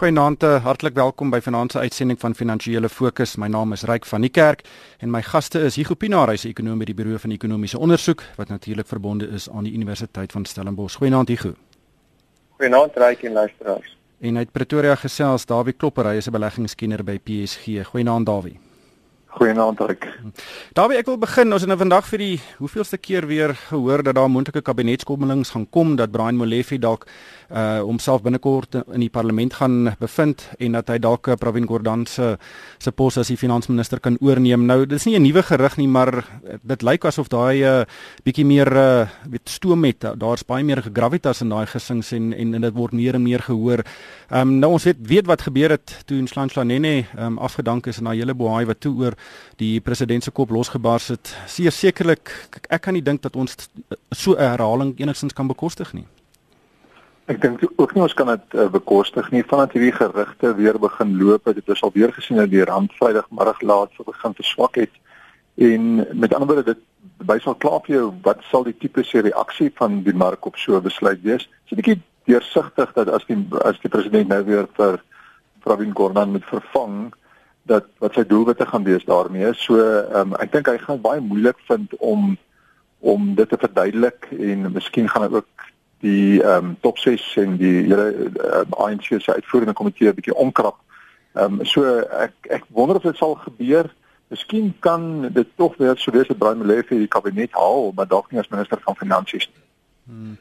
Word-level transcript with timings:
Goeienaand, 0.00 0.42
eh, 0.42 0.64
hartlik 0.64 0.94
welkom 0.94 1.30
by 1.30 1.40
vanaand 1.40 1.72
se 1.72 1.78
uitsending 1.78 2.20
van 2.20 2.34
Finansiële 2.34 2.88
Fokus. 2.88 3.36
My 3.36 3.46
naam 3.46 3.72
is 3.72 3.82
Ryk 3.82 4.06
van 4.06 4.20
die 4.20 4.30
Kerk 4.30 4.62
en 4.98 5.10
my 5.10 5.20
gaste 5.22 5.60
is 5.60 5.76
Hugo 5.76 5.94
Pinaar, 5.94 6.28
hy's 6.28 6.44
'n 6.44 6.48
ekonom 6.48 6.78
by 6.78 6.84
die 6.84 6.94
Buro 6.94 7.18
van 7.18 7.30
Ekonomiese 7.30 7.78
Onderzoek 7.78 8.22
wat 8.36 8.48
natuurlik 8.48 8.86
verbonde 8.86 9.28
is 9.28 9.50
aan 9.50 9.64
die 9.64 9.72
Universiteit 9.72 10.32
van 10.32 10.44
Stellenbosch. 10.44 10.96
Goeienaand 10.96 11.28
Hugo. 11.28 11.54
Goeienaand 12.56 12.96
Ryk 12.96 13.22
en 13.22 13.32
luisteraars. 13.32 13.96
En 14.20 14.36
uit 14.36 14.52
Pretoria 14.52 14.94
gesels 14.94 15.46
Dawie 15.46 15.72
Klopper, 15.72 16.04
hy 16.04 16.16
is 16.16 16.26
'n 16.26 16.32
beleggingskenner 16.32 17.04
by 17.04 17.18
PSG. 17.18 17.84
Goeienaand 17.84 18.26
Dawie. 18.26 18.58
Goeienaand 19.30 19.78
Rick. 19.86 20.08
Dawie, 20.74 20.96
ek 20.98 21.06
wil 21.06 21.18
begin. 21.22 21.52
Ons 21.54 21.62
het 21.62 21.70
nou 21.70 21.78
vandag 21.78 22.08
vir 22.10 22.18
die 22.18 22.40
hoeveelste 22.58 22.98
keer 22.98 23.28
weer 23.30 23.54
gehoor 23.68 24.02
dat 24.02 24.16
daar 24.18 24.30
moontlike 24.30 24.62
kabinetskommelings 24.66 25.52
gaan 25.54 25.68
kom 25.70 25.94
dat 25.96 26.10
Brian 26.10 26.40
Molefe 26.40 26.80
dalk 26.82 27.06
uh 27.50 27.80
homself 27.80 28.22
binnekort 28.22 28.74
in 28.94 29.00
die 29.00 29.10
parlement 29.10 29.54
gaan 29.58 29.94
bevind 29.98 30.44
en 30.58 30.72
dat 30.78 30.88
hy 30.88 30.98
dalk 30.98 31.28
uh, 31.28 31.34
Pravin 31.34 31.66
Gordhan 31.66 32.06
se 32.06 32.36
se 32.78 32.92
pos 32.92 33.18
as 33.18 33.28
die 33.28 33.36
finansminister 33.36 34.00
kan 34.00 34.16
oorneem. 34.20 34.66
Nou, 34.66 34.86
dis 34.86 35.04
nie 35.06 35.18
'n 35.18 35.22
nuwe 35.22 35.42
gerug 35.42 35.76
nie, 35.76 35.88
maar 35.88 36.24
dit 36.62 36.82
lyk 36.82 37.04
asof 37.04 37.28
daai 37.28 37.62
uh 37.64 37.84
bietjie 38.24 38.44
meer 38.44 38.72
uh 38.72 39.08
weet 39.28 39.48
stoom 39.48 39.84
het. 39.84 40.00
Daar's 40.00 40.44
baie 40.44 40.64
meer 40.64 40.82
gravitas 40.82 41.40
in 41.40 41.48
daai 41.48 41.66
gesings 41.66 42.12
en 42.12 42.32
en, 42.32 42.54
en 42.54 42.60
dit 42.60 42.74
word 42.74 42.92
meer 42.92 43.14
en 43.14 43.22
meer 43.22 43.42
gehoor. 43.42 43.84
Ehm 44.30 44.48
um, 44.48 44.58
nou 44.58 44.72
ons 44.72 44.84
weet 44.84 44.96
weet 45.00 45.26
wat 45.26 45.42
gebeur 45.42 45.70
het 45.70 46.02
toe 46.06 46.20
Nhlanhla 46.22 46.62
ehm 46.62 47.04
um, 47.18 47.38
afgedank 47.38 47.86
is 47.86 47.98
en 47.98 48.04
na 48.04 48.10
hele 48.10 48.34
bohaai 48.34 48.64
wat 48.66 48.80
toe 48.80 48.94
oor 48.96 49.14
die 49.56 49.80
president 49.80 50.24
se 50.24 50.30
kop 50.30 50.50
losgebars 50.50 51.08
het. 51.08 51.36
Sekerlik 51.46 52.48
ek 52.68 52.82
kan 52.82 52.94
nie 52.94 53.02
dink 53.02 53.22
dat 53.22 53.36
ons 53.36 53.56
so 54.10 54.32
'n 54.32 54.38
herhaling 54.38 54.94
enigstens 55.00 55.32
kan 55.32 55.46
bekostig 55.46 55.92
nie. 55.92 56.06
Ek 57.30 57.38
dink 57.38 57.60
ook 57.76 57.92
nie 57.94 58.02
ons 58.02 58.14
kan 58.18 58.26
dit 58.32 58.54
uh, 58.58 58.66
bekostig 58.74 59.28
nie 59.30 59.44
vandat 59.46 59.76
hierdie 59.76 59.94
gerugte 59.94 60.50
weer 60.58 60.78
begin 60.82 61.12
loop. 61.20 61.46
Dit 61.54 61.68
is 61.70 61.82
al 61.86 61.92
weer 61.94 62.10
gesien 62.16 62.40
dat 62.40 62.50
die 62.50 62.64
rand 62.66 62.96
Vrydagmiddag 62.98 63.60
laat 63.62 63.94
so 63.94 64.06
begin 64.08 64.34
verswak 64.34 64.80
het. 64.80 64.96
En 65.54 66.02
met 66.18 66.34
ander 66.34 66.48
woorde 66.50 66.74
dit 66.74 66.82
wysal 67.30 67.54
klaar 67.62 67.84
vir 67.86 67.94
jou 67.94 68.08
wat 68.26 68.42
sal 68.50 68.66
die 68.66 68.74
tipe 68.74 69.04
se 69.06 69.22
reaksie 69.22 69.70
van 69.78 70.00
die 70.02 70.16
mark 70.16 70.48
op 70.50 70.58
so 70.58 70.80
besluit 70.82 71.22
wees. 71.22 71.46
So 71.68 71.76
'n 71.76 71.80
bietjie 71.82 72.00
deursigtig 72.26 72.92
dat 72.98 73.08
as 73.08 73.24
die 73.30 73.38
as 73.62 73.78
die 73.78 73.92
president 73.94 74.28
nou 74.28 74.42
weer 74.44 74.66
vir 74.74 74.98
Pravin 75.62 75.94
Gordhan 75.94 76.32
moet 76.34 76.50
vervang 76.50 77.12
dat 77.62 77.86
wat 77.98 78.14
sy 78.14 78.24
doelwitte 78.26 78.66
gaan 78.66 78.84
wees 78.84 79.04
daarmee. 79.04 79.54
So 79.54 79.78
um, 79.78 80.34
ek 80.34 80.52
dink 80.52 80.66
hy 80.66 80.78
gaan 80.78 81.00
baie 81.00 81.20
moeilik 81.20 81.58
vind 81.70 81.94
om 81.98 82.36
om 83.00 83.34
dit 83.34 83.48
te 83.48 83.56
verduidelik 83.56 84.26
en 84.34 84.72
miskien 84.72 85.08
gaan 85.08 85.22
hy 85.22 85.36
ook 85.38 85.69
die 86.00 86.42
ehm 86.42 86.64
um, 86.64 86.76
top 86.80 86.98
6 86.98 87.36
en 87.36 87.56
die 87.56 87.82
hele 87.82 88.06
uh, 88.14 88.60
ehm, 88.60 88.72
ANC 88.72 89.04
se 89.18 89.34
uitvoerende 89.34 89.72
komitee 89.72 90.08
'n 90.08 90.14
bietjie 90.14 90.34
omkrap. 90.34 90.76
Ehm 91.34 91.60
um, 91.60 91.64
so 91.64 91.98
ek 91.98 92.32
ek 92.48 92.64
wonder 92.68 92.96
of 92.96 93.02
dit 93.02 93.16
sal 93.16 93.34
gebeur. 93.34 93.94
Miskien 94.28 94.74
kan 94.78 95.28
dit 95.32 95.46
tog 95.56 95.76
weer 95.76 95.96
so 95.96 96.10
wees 96.10 96.28
dat 96.28 96.38
Brian 96.38 96.58
Molefe 96.58 96.94
die 96.94 97.08
kabinet 97.08 97.52
haal, 97.52 97.92
maar 97.94 98.06
dalk 98.06 98.30
nie 98.30 98.40
as 98.40 98.48
minister 98.48 98.78
van 98.80 98.96
finansies 98.96 99.48
nie. 99.48 99.64
Hmm. 100.10 100.38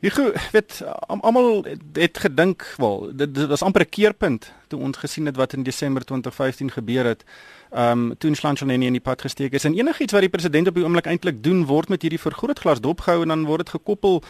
Ek 0.00 0.16
weet 0.52 0.80
almal 1.06 1.64
het 1.92 2.18
gedink 2.18 2.64
wel 2.80 3.10
dit, 3.12 3.34
dit 3.34 3.48
was 3.48 3.62
amper 3.62 3.82
'n 3.84 3.88
keerpunt 3.88 4.52
toe 4.68 4.80
ons 4.80 4.96
gesien 4.96 5.26
het 5.26 5.36
wat 5.36 5.52
in 5.52 5.62
Desember 5.62 6.04
2015 6.04 6.70
gebeur 6.70 7.04
het. 7.04 7.24
Ehm 7.70 8.10
um, 8.10 8.18
toe 8.18 8.34
Slantjane 8.34 8.72
in 8.72 8.92
die 8.92 9.00
pad 9.00 9.20
gesteek 9.20 9.52
is 9.52 9.64
en 9.64 9.74
enigiets 9.74 10.12
wat 10.12 10.20
die 10.20 10.30
president 10.30 10.68
op 10.68 10.74
die 10.74 10.84
oomblik 10.84 11.06
eintlik 11.06 11.42
doen 11.42 11.66
word 11.66 11.88
met 11.88 12.02
hierdie 12.02 12.20
vergrootglas 12.20 12.80
dopgehou 12.80 13.22
en 13.22 13.28
dan 13.28 13.44
word 13.44 13.58
dit 13.58 13.68
gekoppel 13.68 14.22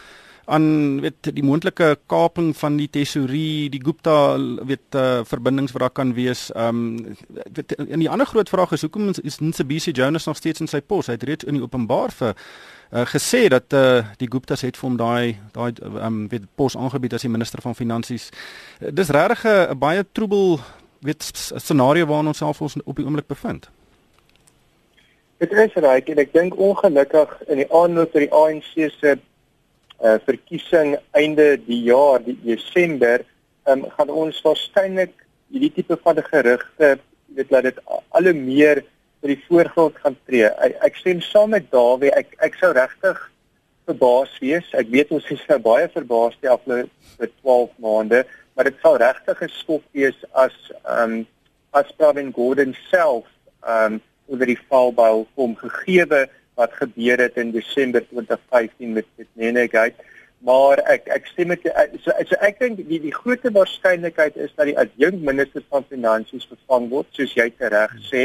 aan 0.45 1.01
weet 1.01 1.31
die 1.35 1.45
moontlike 1.45 1.99
kaping 2.07 2.57
van 2.57 2.77
die 2.77 2.89
tesourie, 2.91 3.71
die 3.71 3.83
Gupta 3.85 4.37
weet 4.67 4.97
uh, 4.99 5.21
verbindings 5.25 5.73
wat 5.73 5.81
daar 5.81 5.97
kan 6.01 6.15
wees. 6.15 6.49
Ehm 6.55 6.69
um, 6.69 7.17
weet 7.53 7.75
en 7.75 7.99
die 7.99 8.11
ander 8.11 8.27
groot 8.27 8.49
vraag 8.49 8.73
is 8.73 8.83
hoekom 8.87 9.13
is 9.23 9.41
Nsebisi 9.41 9.91
Jonas 9.91 10.27
nog 10.27 10.37
steeds 10.37 10.61
in 10.61 10.69
sy 10.69 10.81
pos? 10.81 11.07
Hy 11.07 11.19
het 11.19 11.23
reeds 11.29 11.45
in 11.45 11.59
die 11.59 11.63
openbaar 11.63 12.11
vir 12.11 12.35
uh, 12.35 13.07
gesê 13.07 13.47
dat 13.49 13.73
uh, 13.73 14.05
die 14.19 14.29
Guptas 14.31 14.65
het 14.67 14.77
vir 14.77 14.89
hom 14.89 14.97
daai 14.97 15.37
daai 15.53 15.73
ehm 15.81 15.97
um, 16.07 16.29
weet 16.29 16.49
pos 16.55 16.77
aangebied 16.77 17.15
as 17.15 17.27
die 17.27 17.33
minister 17.33 17.63
van 17.63 17.75
finansies. 17.75 18.31
Dis 18.79 19.11
regtig 19.11 19.45
'n 19.45 19.79
baie 19.79 20.05
troebel 20.13 20.61
weet 21.01 21.23
scenario 21.57 22.07
waarin 22.07 22.27
ons 22.27 22.39
self 22.39 22.61
ons 22.61 22.77
op 22.85 22.97
die 22.97 23.05
oomblik 23.05 23.27
bevind. 23.27 23.71
Dit 25.41 25.53
is 25.53 25.73
reg 25.73 26.09
en 26.13 26.19
ek 26.21 26.33
dink 26.33 26.57
ongelukkig 26.61 27.31
in 27.49 27.63
die 27.63 27.69
aanloop 27.73 28.11
tot 28.13 28.21
die 28.21 28.33
ANC 28.33 28.91
se 28.99 29.15
uh, 30.03 30.19
verkiesing 30.25 30.97
einde 31.17 31.57
die 31.67 31.83
jaar 31.89 32.23
die 32.25 32.39
Desember 32.45 33.25
um, 33.69 33.85
gaan 33.97 34.11
ons 34.11 34.41
waarskynlik 34.45 35.15
hierdie 35.51 35.73
tipe 35.81 35.99
van 36.05 36.23
gerugte 36.31 36.99
weet 37.35 37.51
dat 37.51 37.63
dit 37.63 37.79
al 37.87 38.29
hoe 38.29 38.35
meer 38.35 38.83
vir 39.21 39.35
die 39.35 39.43
voorgrond 39.47 39.99
gaan 40.03 40.17
tree. 40.27 40.49
Ek, 40.65 40.77
ek 40.87 40.97
stem 40.99 41.21
saam 41.25 41.53
met 41.55 41.69
Dawie. 41.73 42.13
Ek 42.17 42.33
ek 42.43 42.57
sou 42.61 42.73
regtig 42.77 43.19
verbaas 43.89 44.33
wees. 44.43 44.69
Ek 44.77 44.91
weet 44.93 45.13
ons 45.15 45.27
is 45.35 45.43
nou 45.51 45.59
baie 45.63 45.89
verbaas 45.93 46.39
die 46.41 46.51
afgelope 46.51 47.31
12 47.43 47.73
maande, 47.85 48.25
maar 48.55 48.69
dit 48.69 48.79
sal 48.83 48.99
regtig 49.03 49.43
'n 49.43 49.53
skok 49.61 49.85
wees 49.93 50.19
as 50.33 50.57
ehm 50.85 51.21
um, 51.21 51.27
as 51.73 51.93
Pravin 51.99 52.33
Gordhan 52.35 52.75
self 52.91 53.27
ehm 53.63 53.99
um, 53.99 54.01
oor 54.31 54.47
die 54.47 54.63
valbou 54.71 55.27
kom 55.35 55.57
gegeewe 55.59 56.29
wat 56.61 56.77
gebeur 56.77 57.21
het 57.25 57.37
in 57.41 57.53
Desember 57.57 58.05
2015 58.09 58.93
met 58.93 59.07
met 59.17 59.29
Nenegate. 59.33 60.09
Maar 60.45 60.81
ek 60.95 61.09
ek 61.17 61.29
stem 61.33 61.53
met 61.53 61.65
so, 62.05 62.13
so 62.29 62.39
ek 62.41 62.61
dink 62.63 62.81
die 62.89 63.01
die 63.03 63.15
groot 63.17 63.45
waarskynlikheid 63.57 64.37
is 64.41 64.53
dat 64.57 64.71
die 64.71 64.79
adjunkt 64.81 65.25
minister 65.25 65.65
van 65.69 65.85
finansies 65.89 66.49
vervang 66.49 66.89
word 66.93 67.09
soos 67.17 67.37
jy 67.37 67.51
reg 67.59 67.97
sê. 68.09 68.25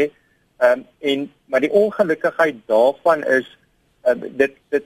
Ehm 0.64 0.84
um, 0.84 0.86
en 1.12 1.30
maar 1.52 1.64
die 1.64 1.74
ongelukkigheid 1.84 2.62
daarvan 2.72 3.24
is 3.40 3.50
um, 4.08 4.24
dit 4.44 4.56
dit 4.76 4.86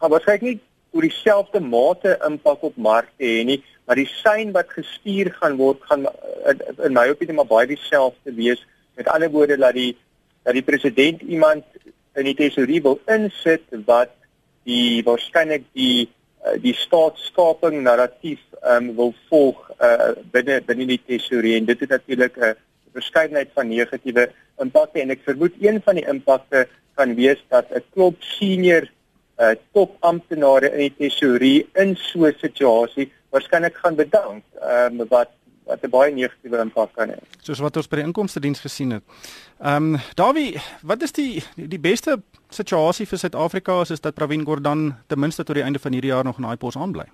gaan 0.00 0.12
waarskynlik 0.12 0.44
nie 0.48 0.58
oor 0.92 1.04
dieselfde 1.04 1.60
mate 1.60 2.16
impak 2.26 2.62
op 2.64 2.76
markte 2.76 3.24
hê 3.24 3.44
nie, 3.44 3.62
maar 3.86 3.96
die 4.00 4.08
sein 4.22 4.52
wat 4.52 4.72
gestuur 4.76 5.32
gaan 5.40 5.56
word 5.60 5.80
gaan 5.88 6.06
in, 6.52 6.62
in 6.84 6.96
my 6.96 7.08
opinie 7.12 7.36
maar 7.36 7.48
baie 7.48 7.68
dieselfde 7.72 8.34
wees. 8.36 8.64
Met 8.96 9.08
ander 9.12 9.32
woorde 9.32 9.56
dat 9.56 9.76
die 9.76 9.92
dat 10.44 10.56
die 10.56 10.64
president 10.64 11.24
iemand 11.24 11.64
in 12.16 12.24
die 12.24 12.36
tesourie 12.38 12.82
wil 12.82 13.00
insit 13.06 13.64
wat 13.86 14.14
die 14.68 15.02
waarskynlik 15.06 15.64
die 15.72 16.08
uh, 16.44 16.56
die 16.62 16.74
staatskaping 16.74 17.82
narratief 17.82 18.40
um, 18.62 18.94
wil 18.96 19.14
volg 19.28 19.60
uh, 19.80 20.14
binne 20.32 20.60
binne 20.66 20.86
die 20.86 21.00
tesourie 21.06 21.56
en 21.58 21.68
dit 21.68 21.80
het 21.80 21.90
natuurlik 21.96 22.36
'n 22.36 22.50
uh, 22.52 22.54
verskeidenheid 22.92 23.50
van 23.54 23.68
negatiewe 23.68 24.28
impakte 24.62 25.00
en 25.00 25.10
ek 25.10 25.26
vermoed 25.26 25.54
een 25.62 25.82
van 25.84 25.94
die 26.00 26.08
impakte 26.08 26.66
kan 26.98 27.14
wees 27.14 27.40
dat 27.48 27.70
'n 27.70 27.84
klop 27.94 28.16
senior 28.22 28.88
uh, 29.38 29.54
top 29.72 29.96
amptenare 30.00 30.72
in 30.72 30.88
die 30.88 30.96
tesourie 30.98 31.68
in 31.74 31.96
so 31.96 32.26
'n 32.26 32.34
situasie 32.40 33.12
waarskynlik 33.30 33.76
gaan 33.76 33.96
bedank 33.96 34.44
um, 34.62 35.06
wat 35.08 35.30
wat 35.68 35.84
'n 35.84 35.90
baie 35.90 36.12
negatiewe 36.14 36.58
impak 36.58 36.92
kan 36.92 37.08
hê. 37.08 37.18
Soos 37.40 37.60
wat 37.60 37.76
ons 37.76 37.88
by 37.88 37.96
die 37.96 38.04
inkomste 38.08 38.40
diens 38.40 38.60
gesien 38.60 38.90
het. 38.90 39.04
Ehm 39.60 39.94
um, 39.94 40.00
Davie, 40.14 40.60
wat 40.82 41.02
is 41.02 41.12
die 41.12 41.42
die 41.54 41.80
beste 41.80 42.22
situasie 42.48 43.06
vir 43.06 43.18
Suid-Afrika 43.18 43.80
is, 43.80 43.90
is 43.90 44.00
dat 44.00 44.14
Pravin 44.14 44.44
Gordhan 44.44 44.96
ten 45.06 45.18
minste 45.18 45.44
tot 45.44 45.54
die 45.54 45.64
einde 45.64 45.78
van 45.78 45.92
hierdie 45.92 46.10
jaar 46.10 46.24
nog 46.24 46.38
in 46.38 46.44
daai 46.44 46.56
pos 46.56 46.76
aanbly? 46.76 47.04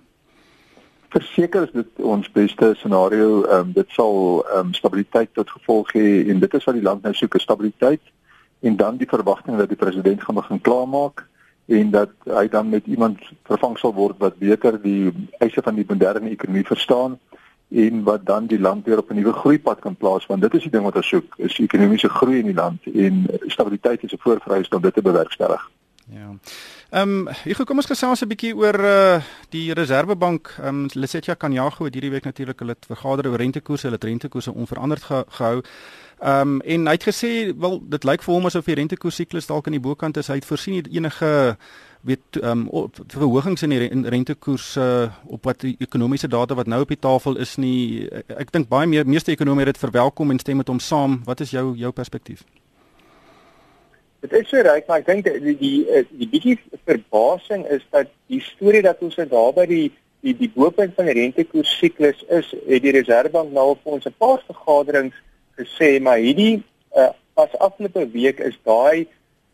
Verseker 1.09 1.63
is 1.63 1.71
dit 1.71 1.87
ons 1.97 2.31
beste 2.31 2.73
scenario. 2.75 3.43
Ehm 3.43 3.59
um, 3.59 3.73
dit 3.73 3.89
sal 3.89 4.45
ehm 4.47 4.59
um, 4.59 4.73
stabiliteit 4.73 5.33
tot 5.33 5.49
gevolg 5.49 5.91
hê 5.93 6.29
en 6.29 6.39
dit 6.39 6.53
is 6.53 6.63
wat 6.63 6.75
die 6.75 6.83
land 6.83 7.03
nou 7.03 7.13
soek, 7.13 7.39
stabiliteit 7.39 8.01
en 8.59 8.75
dan 8.75 8.97
die 8.97 9.09
verwagting 9.09 9.57
dat 9.57 9.67
die 9.67 9.77
president 9.77 10.23
gaan 10.23 10.35
begin 10.35 10.61
klaarmaak 10.61 11.27
en 11.65 11.91
dat 11.91 12.09
hy 12.23 12.47
dan 12.47 12.69
met 12.69 12.85
iemand 12.85 13.19
vervang 13.43 13.77
sal 13.77 13.93
word 13.93 14.17
wat 14.17 14.37
beter 14.37 14.81
die 14.81 15.11
eise 15.39 15.61
van 15.61 15.75
die 15.75 15.85
moderne 15.87 16.29
ekonomie 16.29 16.65
verstaan 16.65 17.19
en 17.75 18.03
wat 18.03 18.25
dan 18.25 18.47
die 18.47 18.59
land 18.59 18.85
weer 18.85 18.97
op 18.97 19.09
'n 19.09 19.15
nuwe 19.15 19.33
groeipad 19.33 19.79
kan 19.79 19.95
plaas 19.95 20.25
want 20.25 20.41
dit 20.41 20.53
is 20.53 20.61
die 20.61 20.71
ding 20.71 20.83
wat 20.83 20.95
ons 20.95 21.07
soek 21.07 21.33
is 21.37 21.59
ekonomiese 21.59 22.09
groei 22.09 22.39
in 22.39 22.45
die 22.45 22.61
land 22.63 22.79
en 22.93 23.27
stabiliteit 23.47 24.03
is 24.03 24.13
'n 24.13 24.25
voorvereiste 24.27 24.75
om 24.75 24.81
dit 24.81 24.93
te 24.93 25.01
bewerkstellig. 25.01 25.69
Ja. 26.09 26.29
Ehm 26.89 27.09
um, 27.09 27.27
ek 27.27 27.65
kom 27.65 27.81
ons 27.81 27.89
gesels 27.89 28.21
'n 28.21 28.29
bietjie 28.29 28.55
oor 28.55 28.77
uh, 28.79 29.21
die 29.49 29.73
Reservebank. 29.73 30.53
Ehm 30.59 30.67
um, 30.67 30.89
Lesetja 30.93 31.33
Kanyago 31.33 31.85
het 31.85 31.93
hierdie 31.93 32.11
week 32.11 32.23
natuurlik 32.23 32.59
hulle 32.59 32.75
vergader 32.87 33.27
oor 33.27 33.37
rentekoerse, 33.37 33.87
hulle 33.87 33.97
rentekoerse 33.99 34.53
onveranderd 34.53 35.03
ge 35.03 35.25
gehou. 35.27 35.63
Ehm 36.19 36.41
um, 36.41 36.61
en 36.61 36.85
hy 36.85 36.93
het 36.93 37.07
gesê 37.09 37.57
wel 37.57 37.81
dit 37.89 38.03
lyk 38.03 38.23
vir 38.23 38.33
hom 38.33 38.45
asof 38.45 38.65
die 38.65 38.75
rentekoers 38.75 39.15
siklus 39.15 39.47
dalk 39.47 39.65
aan 39.65 39.79
die 39.79 39.87
bokant 39.87 40.17
is. 40.17 40.27
Hy 40.27 40.35
het 40.35 40.45
voorsien 40.45 40.85
enige 40.91 41.57
weet 42.05 42.37
ehm 42.41 42.67
um, 42.71 42.89
verhogings 43.07 43.63
in 43.65 43.73
die 43.73 43.87
rentekoers 44.13 44.75
uh, 44.77 45.07
op 45.25 45.47
wat 45.49 45.63
ekonomiese 45.63 46.27
data 46.27 46.55
wat 46.55 46.67
nou 46.67 46.81
op 46.81 46.91
die 46.93 46.99
tafel 46.99 47.37
is 47.41 47.55
nie 47.57 48.05
ek, 48.11 48.35
ek 48.45 48.51
dink 48.53 48.69
baie 48.69 48.87
meer 48.87 49.07
meeste 49.09 49.33
ekonome 49.33 49.65
het 49.65 49.73
dit 49.73 49.81
verwelkom 49.81 50.31
en 50.31 50.39
stem 50.39 50.61
met 50.61 50.69
hom 50.69 50.79
saam. 50.79 51.21
Wat 51.25 51.41
is 51.41 51.51
jou 51.55 51.73
jou 51.77 51.91
perspektief? 51.91 52.45
Dit 54.21 54.33
is 54.33 54.49
so 54.49 54.61
reg, 54.61 54.85
maar 54.87 55.01
ek 55.01 55.09
dink 55.09 55.25
die 55.25 55.39
die 55.41 55.57
die, 55.57 56.05
die 56.21 56.29
bietjie 56.29 56.57
verbasing 56.85 57.65
is 57.73 57.85
dat 57.89 58.13
die 58.29 58.41
storie 58.41 58.83
dat 58.85 59.01
ons 59.05 59.17
daar 59.17 59.53
by 59.57 59.65
die 59.69 59.87
die 60.25 60.33
die 60.37 60.51
bopunt 60.53 60.95
van 60.97 61.09
die 61.09 61.17
rentekoers 61.19 61.73
siklus 61.79 62.21
is 62.33 62.53
het 62.67 62.85
die 62.85 62.93
Reserwebank 62.95 63.51
nou 63.53 63.71
op 63.73 63.85
ons 63.97 64.05
'n 64.05 64.15
paar 64.17 64.41
vergaderings 64.47 65.17
gesê 65.57 66.01
maar 66.01 66.17
hierdie 66.17 66.63
uh, 66.97 67.11
pas 67.33 67.51
afgelope 67.59 68.07
week 68.13 68.39
is 68.39 68.57
daai 68.63 69.07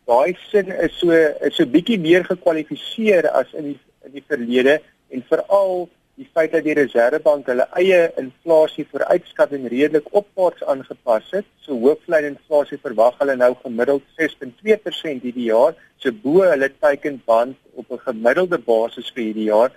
daai 0.06 0.36
sin 0.50 0.70
is 0.72 0.94
so 0.98 1.10
is 1.10 1.56
so 1.56 1.66
bietjie 1.66 1.98
meer 1.98 2.24
gekwalifiseer 2.28 3.30
as 3.30 3.52
in 3.54 3.72
die 3.72 3.78
in 4.06 4.16
die 4.16 4.24
verlede 4.26 4.80
en 5.10 5.22
veral 5.28 5.88
die 6.20 6.28
feit 6.34 6.52
dat 6.52 6.64
die 6.66 6.74
Reserwebank 6.76 7.46
hulle 7.48 7.64
eie 7.80 8.00
inflasie 8.20 8.84
vooruitskatting 8.90 9.64
redelik 9.72 10.10
opwaarts 10.12 10.64
aangepas 10.68 11.30
het. 11.32 11.46
So 11.64 11.78
hooflyn 11.80 12.28
inflasie 12.34 12.78
verwag 12.82 13.16
hulle 13.22 13.36
nou 13.40 13.54
gemiddeld 13.62 14.04
6.2% 14.20 15.24
hierdie 15.24 15.48
jaar, 15.48 15.78
so 16.02 16.12
bo 16.24 16.42
hulle 16.44 16.68
teikenband 16.84 17.56
op 17.80 17.90
'n 17.90 18.04
gemiddelde 18.08 18.58
basis 18.58 19.08
vir 19.14 19.24
hierdie 19.24 19.48
jaar 19.48 19.72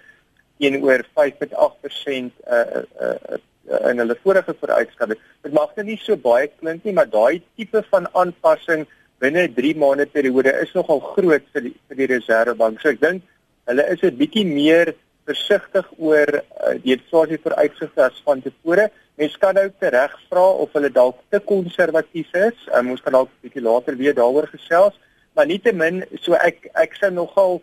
teenoor 0.59 1.03
5.8% 1.19 2.31
uh, 2.47 2.83
uh, 3.05 3.15
uh, 3.31 3.89
in 3.89 3.99
hulle 4.03 4.15
vorige 4.23 4.55
vooruitskatting. 4.59 5.19
Dit 5.43 5.53
mag 5.53 5.71
net 5.75 5.85
nie 5.85 5.99
so 6.03 6.15
baie 6.15 6.47
klink 6.47 6.83
nie, 6.83 6.93
maar 6.93 7.09
daai 7.09 7.41
tipe 7.55 7.83
van 7.91 8.07
aanpassing 8.13 8.85
binne 9.19 9.47
3 9.55 9.73
maande 9.79 10.05
periode 10.05 10.51
is 10.61 10.73
nogal 10.75 10.99
groot 11.13 11.45
vir 11.53 11.67
die 11.67 11.73
vir 11.87 11.99
die 12.01 12.11
Reserwebank. 12.13 12.81
So 12.81 12.89
ek 12.89 13.01
dink 13.01 13.23
hulle 13.69 13.87
is 13.93 14.03
'n 14.03 14.17
bietjie 14.19 14.45
meer 14.45 14.93
versigtig 15.25 15.87
oor 15.97 16.29
uh, 16.37 16.75
die 16.83 16.93
inflasie 16.93 17.39
vooruitsigte 17.41 18.03
as 18.03 18.21
van 18.25 18.41
tevore. 18.41 18.89
Mense 19.17 19.39
kan 19.39 19.55
nou 19.55 19.69
tereg 19.79 20.13
vra 20.29 20.45
of 20.63 20.73
hulle 20.77 20.91
dalk 20.91 21.21
te 21.31 21.39
konservatief 21.39 22.33
is. 22.35 22.57
Um, 22.75 22.91
ons 22.93 23.01
kan 23.01 23.13
dalk 23.13 23.29
'n 23.29 23.47
bietjie 23.47 23.63
later 23.63 23.97
weer 23.97 24.13
daaroor 24.13 24.47
gesels, 24.51 24.99
maar 25.33 25.47
nietemin 25.47 26.03
so 26.21 26.33
ek 26.33 26.69
ek 26.75 26.95
sou 26.99 27.11
nogal 27.11 27.61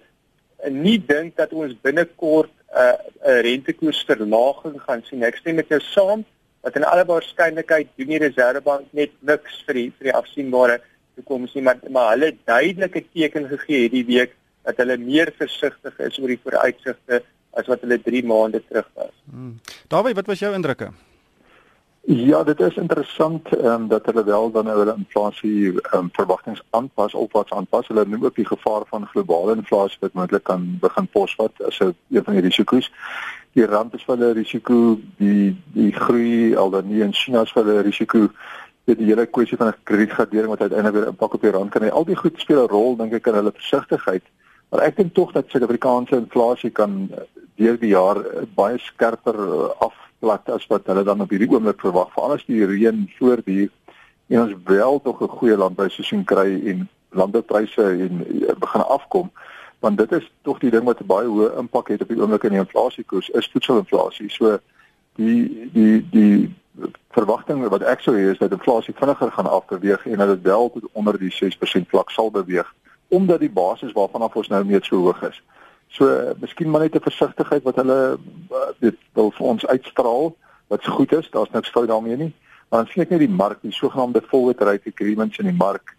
nie 0.70 0.98
dink 0.98 1.36
dat 1.36 1.52
ons 1.52 1.74
binnekort 1.82 2.50
'n 2.50 2.78
uh, 2.78 2.96
'n 3.28 3.42
rentekoersverlaging 3.48 4.80
gaan 4.86 5.02
sien. 5.04 5.22
Ek 5.22 5.36
stem 5.36 5.54
met 5.56 5.68
jou 5.68 5.80
saam 5.80 6.24
dat 6.62 6.76
in 6.76 6.84
alle 6.84 7.04
waarskynlikheid 7.04 7.88
doen 7.96 8.06
die 8.06 8.22
Reserwebank 8.22 8.86
net 8.92 9.10
niks 9.20 9.62
vir 9.66 9.74
die 9.74 9.90
vir 9.98 10.10
die 10.10 10.18
afsienbare 10.18 10.80
toekoms 11.22 11.54
nie, 11.54 11.62
maar 11.62 11.78
maar 11.90 12.10
hulle 12.16 12.34
duidelike 12.44 13.04
teken 13.12 13.48
gegee 13.54 13.86
hierdie 13.86 14.04
week 14.10 14.34
dat 14.62 14.76
hulle 14.76 14.98
meer 14.98 15.32
versigtig 15.38 15.98
is 15.98 16.18
oor 16.18 16.34
die 16.34 16.42
vooruitsigte 16.42 17.22
as 17.58 17.66
wat 17.66 17.80
hulle 17.80 17.98
3 18.02 18.24
maande 18.26 18.62
terug 18.68 18.88
was. 18.94 19.14
Hmm. 19.30 19.56
Dawie, 19.88 20.14
wat 20.14 20.26
was 20.26 20.38
jou 20.38 20.54
indrukke? 20.54 20.92
Ja, 22.04 22.42
dit 22.42 22.60
is 22.60 22.76
interessant 22.76 23.46
ehm 23.54 23.66
um, 23.66 23.88
dat 23.88 24.06
hulle 24.06 24.24
wel 24.24 24.50
dan 24.50 24.64
nou 24.64 24.78
hulle 24.78 24.94
inflasie 24.96 25.68
ehm 25.68 25.98
um, 25.98 26.08
verwagtinge 26.12 26.62
aanpas 26.70 27.14
of 27.14 27.32
wat 27.32 27.50
aanpas. 27.50 27.86
Hulle 27.86 28.04
noem 28.06 28.24
ook 28.24 28.34
die 28.34 28.46
gevaar 28.46 28.82
van 28.86 29.06
globale 29.06 29.54
inflasie 29.54 29.98
wat 30.00 30.12
moontlik 30.12 30.42
kan 30.42 30.78
begin 30.80 31.06
posvat 31.06 31.62
as 31.66 31.78
'n 31.78 31.94
een 32.10 32.24
van 32.24 32.34
die 32.34 32.42
risiko's. 32.42 32.90
Die 33.52 33.66
rand 33.66 33.94
is 33.94 34.04
wel 34.04 34.16
'n 34.16 34.32
risiko, 34.32 34.98
die 35.16 35.56
die 35.72 35.92
groei 35.92 36.56
al 36.56 36.70
dan 36.70 36.88
nie 36.88 37.02
in 37.02 37.14
China 37.14 37.42
is 37.42 37.52
wel 37.52 37.64
'n 37.64 37.82
risiko. 37.82 38.28
Dit 38.84 38.98
die 38.98 39.06
hele 39.06 39.26
kwessie 39.26 39.56
van 39.56 39.68
'n 39.68 39.82
kredietgradering 39.82 40.48
wat 40.48 40.60
uiteindelik 40.60 40.94
weer 40.94 41.06
impak 41.06 41.34
op 41.34 41.40
die 41.40 41.50
rand 41.50 41.70
kan 41.70 41.82
hê. 41.82 41.90
Al 41.90 42.04
die 42.04 42.16
goed 42.16 42.40
speel 42.40 42.64
'n 42.64 42.68
rol 42.68 42.96
dink 42.96 43.12
ek 43.12 43.26
in 43.26 43.34
hulle 43.34 43.52
versigtigheid. 43.52 44.22
Maar 44.70 44.80
ek 44.80 44.96
dink 44.96 45.14
tog 45.14 45.32
dat 45.32 45.48
Suid-Afrikaanse 45.48 46.16
inflasie 46.16 46.70
kan 46.70 47.10
deur 47.60 47.78
die 47.78 47.92
jaar 47.92 48.20
eh, 48.20 48.46
baie 48.56 48.78
skerper 48.80 49.36
eh, 49.36 49.68
afplat 49.86 50.48
as 50.54 50.66
wat 50.70 50.86
hulle 50.90 51.04
dan 51.04 51.20
op 51.20 51.30
hierdie 51.30 51.50
oomblik 51.50 51.80
verwag 51.84 52.12
veral 52.14 52.36
as 52.38 52.46
die 52.48 52.64
reën 52.66 53.04
voortduur 53.18 53.70
en 54.32 54.40
ons 54.46 54.54
wel 54.68 55.00
tog 55.04 55.20
'n 55.20 55.36
goeie 55.38 55.56
landbouseisoen 55.56 56.24
kry 56.24 56.48
en 56.72 56.88
landboupryse 57.10 57.84
en 58.06 58.24
eh, 58.26 58.56
begin 58.58 58.86
afkom 58.96 59.30
want 59.80 59.98
dit 59.98 60.12
is 60.12 60.30
tog 60.42 60.58
die 60.58 60.70
ding 60.70 60.84
wat 60.84 61.00
'n 61.00 61.06
baie 61.06 61.28
hoë 61.28 61.58
impak 61.58 61.88
het 61.88 62.02
op 62.02 62.08
die 62.08 62.20
oomblik 62.20 62.44
in 62.44 62.56
die 62.56 62.64
inflasiekoers 62.64 63.28
is 63.28 63.50
voedselinflasie 63.52 64.30
so 64.30 64.58
die 65.16 65.68
die 65.72 66.06
die 66.10 66.54
verwagting 67.12 67.68
wat 67.68 67.82
ek 67.82 68.00
sou 68.00 68.14
hê 68.16 68.30
is 68.32 68.38
dat 68.38 68.52
inflasie 68.52 68.94
vinniger 68.96 69.32
gaan 69.32 69.50
afbeweeg 69.50 70.06
en 70.06 70.18
dat 70.18 70.28
dit 70.28 70.42
wel 70.42 70.70
tot 70.70 70.84
onder 70.92 71.18
die 71.18 71.32
6% 71.32 71.88
vlak 71.88 72.10
sal 72.10 72.30
beweeg 72.30 72.74
omdat 73.12 73.40
die 73.40 73.50
basis 73.52 73.92
waarvan 73.92 74.22
af 74.22 74.36
ons 74.36 74.48
nou 74.48 74.64
net 74.64 74.84
so 74.84 74.96
hoog 74.96 75.22
is. 75.22 75.42
So 75.92 76.08
miskien 76.40 76.70
maar 76.70 76.80
net 76.80 76.94
'n 76.94 77.04
versigtigheid 77.04 77.62
wat 77.62 77.76
hulle 77.76 78.18
uh, 78.50 78.56
weet 78.78 78.96
wil 79.12 79.30
vir 79.30 79.46
ons 79.46 79.66
uitstraal 79.66 80.34
wat 80.68 80.86
goed 80.86 81.12
is, 81.12 81.30
daar's 81.30 81.50
niks 81.50 81.70
fout 81.70 81.88
daarmee 81.88 82.16
nie. 82.16 82.32
Maar 82.68 82.84
dan 82.84 82.92
sien 82.92 83.02
ek 83.02 83.10
net 83.10 83.18
die 83.18 83.36
mark, 83.42 83.58
die 83.60 83.72
sogenaamde 83.72 84.22
forward 84.22 84.60
rate 84.60 84.88
agreements 84.88 85.38
in 85.38 85.44
die 85.44 85.58
mark 85.58 85.96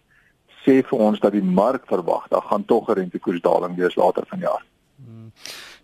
sê 0.64 0.80
vir 0.82 0.98
ons 0.98 1.20
dat 1.20 1.32
die 1.32 1.44
mark 1.44 1.86
verwag 1.86 2.26
daar 2.28 2.42
gaan 2.50 2.64
tog 2.64 2.88
'n 2.88 2.98
rentekoersdaling 2.98 3.76
wees 3.76 3.94
later 3.94 4.24
vanjaar. 4.26 4.64
Hmm. 4.96 5.30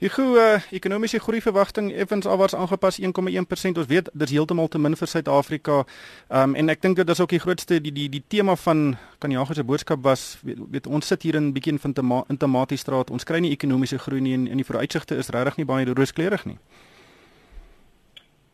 Die 0.01 0.09
goeie 0.09 0.41
uh, 0.41 0.61
ekonomiese 0.73 1.19
groei 1.21 1.43
verwagting 1.45 1.91
effens 1.93 2.25
alwaars 2.25 2.55
aangepas 2.57 2.97
1,1%. 3.05 3.81
Ons 3.83 3.89
weet 3.91 4.07
dis 4.17 4.31
heeltemal 4.33 4.71
te 4.73 4.79
min 4.81 4.97
vir 4.97 5.11
Suid-Afrika. 5.13 5.83
Ehm 6.31 6.55
um, 6.55 6.55
en 6.57 6.73
ek 6.73 6.81
dink 6.81 6.97
dit 6.97 7.13
is 7.13 7.21
ook 7.21 7.35
die 7.35 7.41
grootste 7.43 7.83
die 7.85 7.93
die 7.93 8.07
die 8.09 8.23
tema 8.33 8.55
van 8.57 8.97
kan 9.21 9.35
Jago 9.35 9.53
se 9.53 9.65
boodskap 9.65 10.01
was 10.03 10.39
weet, 10.45 10.87
ons 10.87 11.07
sit 11.07 11.29
hier 11.29 11.37
in 11.37 11.51
'n 11.51 11.53
bietjie 11.53 11.77
in 11.77 11.83
van 11.85 11.93
Tamatistraat. 12.39 13.11
Ons 13.11 13.29
kry 13.29 13.43
nie 13.45 13.53
ekonomiese 13.53 13.99
groei 13.99 14.21
nie 14.21 14.35
en 14.35 14.47
in 14.47 14.57
die 14.57 14.65
vooruitsigte 14.65 15.21
is 15.21 15.29
regtig 15.29 15.57
nie 15.57 15.69
baie 15.69 15.85
rooskleurig 15.85 16.47
nie. 16.47 16.59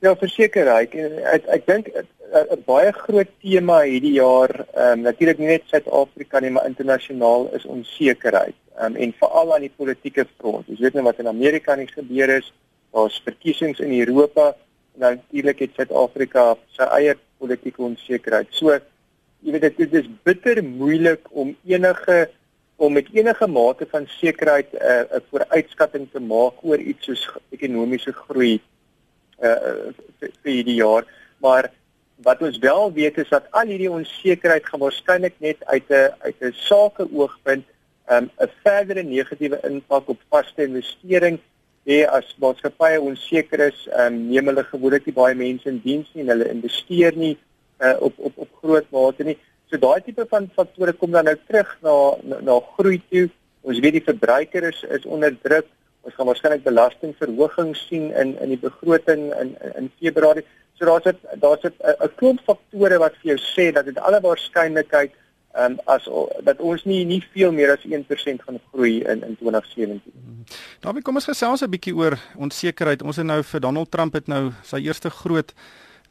Ja, 0.03 0.17
verseker 0.17 0.67
ek 0.67 0.95
ek, 0.95 1.47
ek 1.47 1.67
dink 1.67 1.87
'n 1.95 2.63
baie 2.67 2.93
groot 2.93 3.31
tema 3.41 3.81
hierdie 3.87 4.19
jaar, 4.19 4.67
ehm 4.75 4.99
um, 4.99 5.01
natuurlik 5.01 5.39
nie 5.39 5.47
net 5.47 5.63
Suid-Afrika 5.71 6.41
nie, 6.41 6.51
maar 6.51 6.67
internasionaal 6.67 7.51
is 7.55 7.65
onsekerheid. 7.65 8.55
Um, 8.77 8.97
en 8.97 9.15
veral 9.17 9.55
aan 9.55 9.65
die 9.65 9.73
politieke 9.73 10.27
front. 10.37 10.67
Ons 10.69 10.81
weet 10.85 10.93
nou 10.93 11.05
wat 11.07 11.21
in 11.23 11.31
Amerika 11.31 11.75
nie 11.75 11.89
gebeur 11.89 12.29
is. 12.35 12.51
Daar's 12.93 13.17
verkiesings 13.25 13.79
in 13.81 13.95
Europa 13.97 14.51
en 14.97 15.01
natuurlik 15.01 15.63
het 15.65 15.79
Suid-Afrika 15.79 16.43
sy 16.77 16.89
eie 16.99 17.15
politieke 17.41 17.81
onsekerheid. 17.83 18.51
So 18.53 18.75
jy 19.41 19.55
weet 19.55 19.79
dit 19.79 19.95
is 19.97 20.11
bitter 20.29 20.61
moeilik 20.65 21.25
om 21.31 21.55
enige 21.65 22.27
om 22.77 22.93
met 22.93 23.09
enige 23.17 23.49
mate 23.49 23.87
van 23.89 24.05
sekerheid 24.19 24.73
'n 24.73 24.77
uh, 24.77 25.17
'n 25.17 25.25
vooruitskatting 25.31 26.11
te 26.13 26.21
maak 26.21 26.61
oor 26.61 26.79
iets 26.79 27.05
soos 27.05 27.25
ekonomiese 27.51 28.13
groei 28.13 28.61
uh 29.41 29.93
vir 30.43 30.53
hierdie 30.53 30.81
jaar, 30.81 31.05
maar 31.41 31.73
wat 32.25 32.43
ons 32.43 32.59
wel 32.59 32.93
weet 32.93 33.19
is 33.19 33.29
dat 33.29 33.49
al 33.51 33.73
hierdie 33.73 33.91
onsekerheid 33.91 34.67
gaan 34.67 34.81
waarskynlik 34.81 35.35
net 35.39 35.65
uit 35.65 35.89
'n 35.89 36.13
uit 36.19 36.37
'n 36.41 36.53
sakeoogpunt 36.53 37.65
um 37.65 37.76
'n 38.09 38.31
verdere 38.63 39.03
negatiewe 39.03 39.59
impak 39.65 40.09
op 40.09 40.21
vaste 40.31 40.63
investering 40.65 41.39
hê 41.87 42.05
as 42.19 42.35
maatskappye 42.43 43.01
onseker 43.01 43.61
is, 43.69 43.89
um 44.03 44.15
neem 44.31 44.49
hulle 44.51 44.65
gewoonlik 44.71 45.07
nie 45.07 45.15
baie 45.15 45.35
mense 45.35 45.69
in 45.71 45.81
diens 45.85 46.09
nie 46.15 46.25
en 46.25 46.33
hulle 46.35 46.49
investeer 46.51 47.17
nie 47.17 47.37
uh, 47.81 47.95
op 48.01 48.19
op 48.19 48.39
op 48.45 48.51
groot 48.63 48.91
mate 48.91 49.25
nie. 49.25 49.39
So 49.71 49.79
daai 49.83 50.01
tipe 50.03 50.27
van 50.31 50.51
faktore 50.55 50.93
kom 50.93 51.11
dan 51.15 51.27
nou 51.31 51.37
terug 51.47 51.73
na 51.87 51.97
na, 52.23 52.41
na 52.51 52.61
groei 52.77 53.01
toe. 53.11 53.29
Ons 53.63 53.83
weet 53.83 53.99
die 53.99 54.09
verbruiker 54.09 54.69
is 54.73 54.83
is 54.99 55.07
onder 55.07 55.35
druk 55.43 55.71
ons 56.07 56.15
gaan 56.15 56.29
waarskynlik 56.31 56.63
belastingverhogings 56.63 57.87
sien 57.89 58.11
in 58.23 58.37
in 58.43 58.55
die 58.55 58.63
begroting 58.63 59.29
in 59.41 59.55
in, 59.63 59.73
in 59.83 59.93
Februarie. 60.01 60.47
So 60.79 60.87
daar's 60.91 61.07
dit 61.11 61.23
daar's 61.43 61.63
dit 61.63 61.75
'n 61.83 62.15
klomp 62.17 62.43
faktore 62.51 62.99
wat 62.99 63.15
vir 63.23 63.35
jou 63.35 63.41
sê 63.55 63.73
dat 63.73 63.87
dit 63.87 63.99
alle 63.99 64.21
waarskynlikheid 64.21 65.13
ehm 65.57 65.73
um, 65.73 65.79
as 65.85 66.09
dat 66.45 66.61
ons 66.61 66.85
nie 66.85 67.05
nie 67.05 67.23
veel 67.33 67.53
meer 67.53 67.73
as 67.73 67.85
1% 67.89 68.45
gaan 68.45 68.61
groei 68.73 69.01
in 69.01 69.23
in 69.25 69.37
2017. 69.41 70.13
Daarby 70.81 71.01
kom 71.01 71.15
ons 71.15 71.29
gesels 71.31 71.63
'n 71.63 71.71
bietjie 71.71 71.97
oor 71.97 72.19
onsekerheid. 72.37 73.03
Ons 73.03 73.17
het 73.17 73.27
nou 73.27 73.43
vir 73.43 73.61
Donald 73.61 73.91
Trump 73.91 74.13
het 74.13 74.27
nou 74.27 74.53
sy 74.63 74.77
eerste 74.77 75.11
groot 75.11 75.55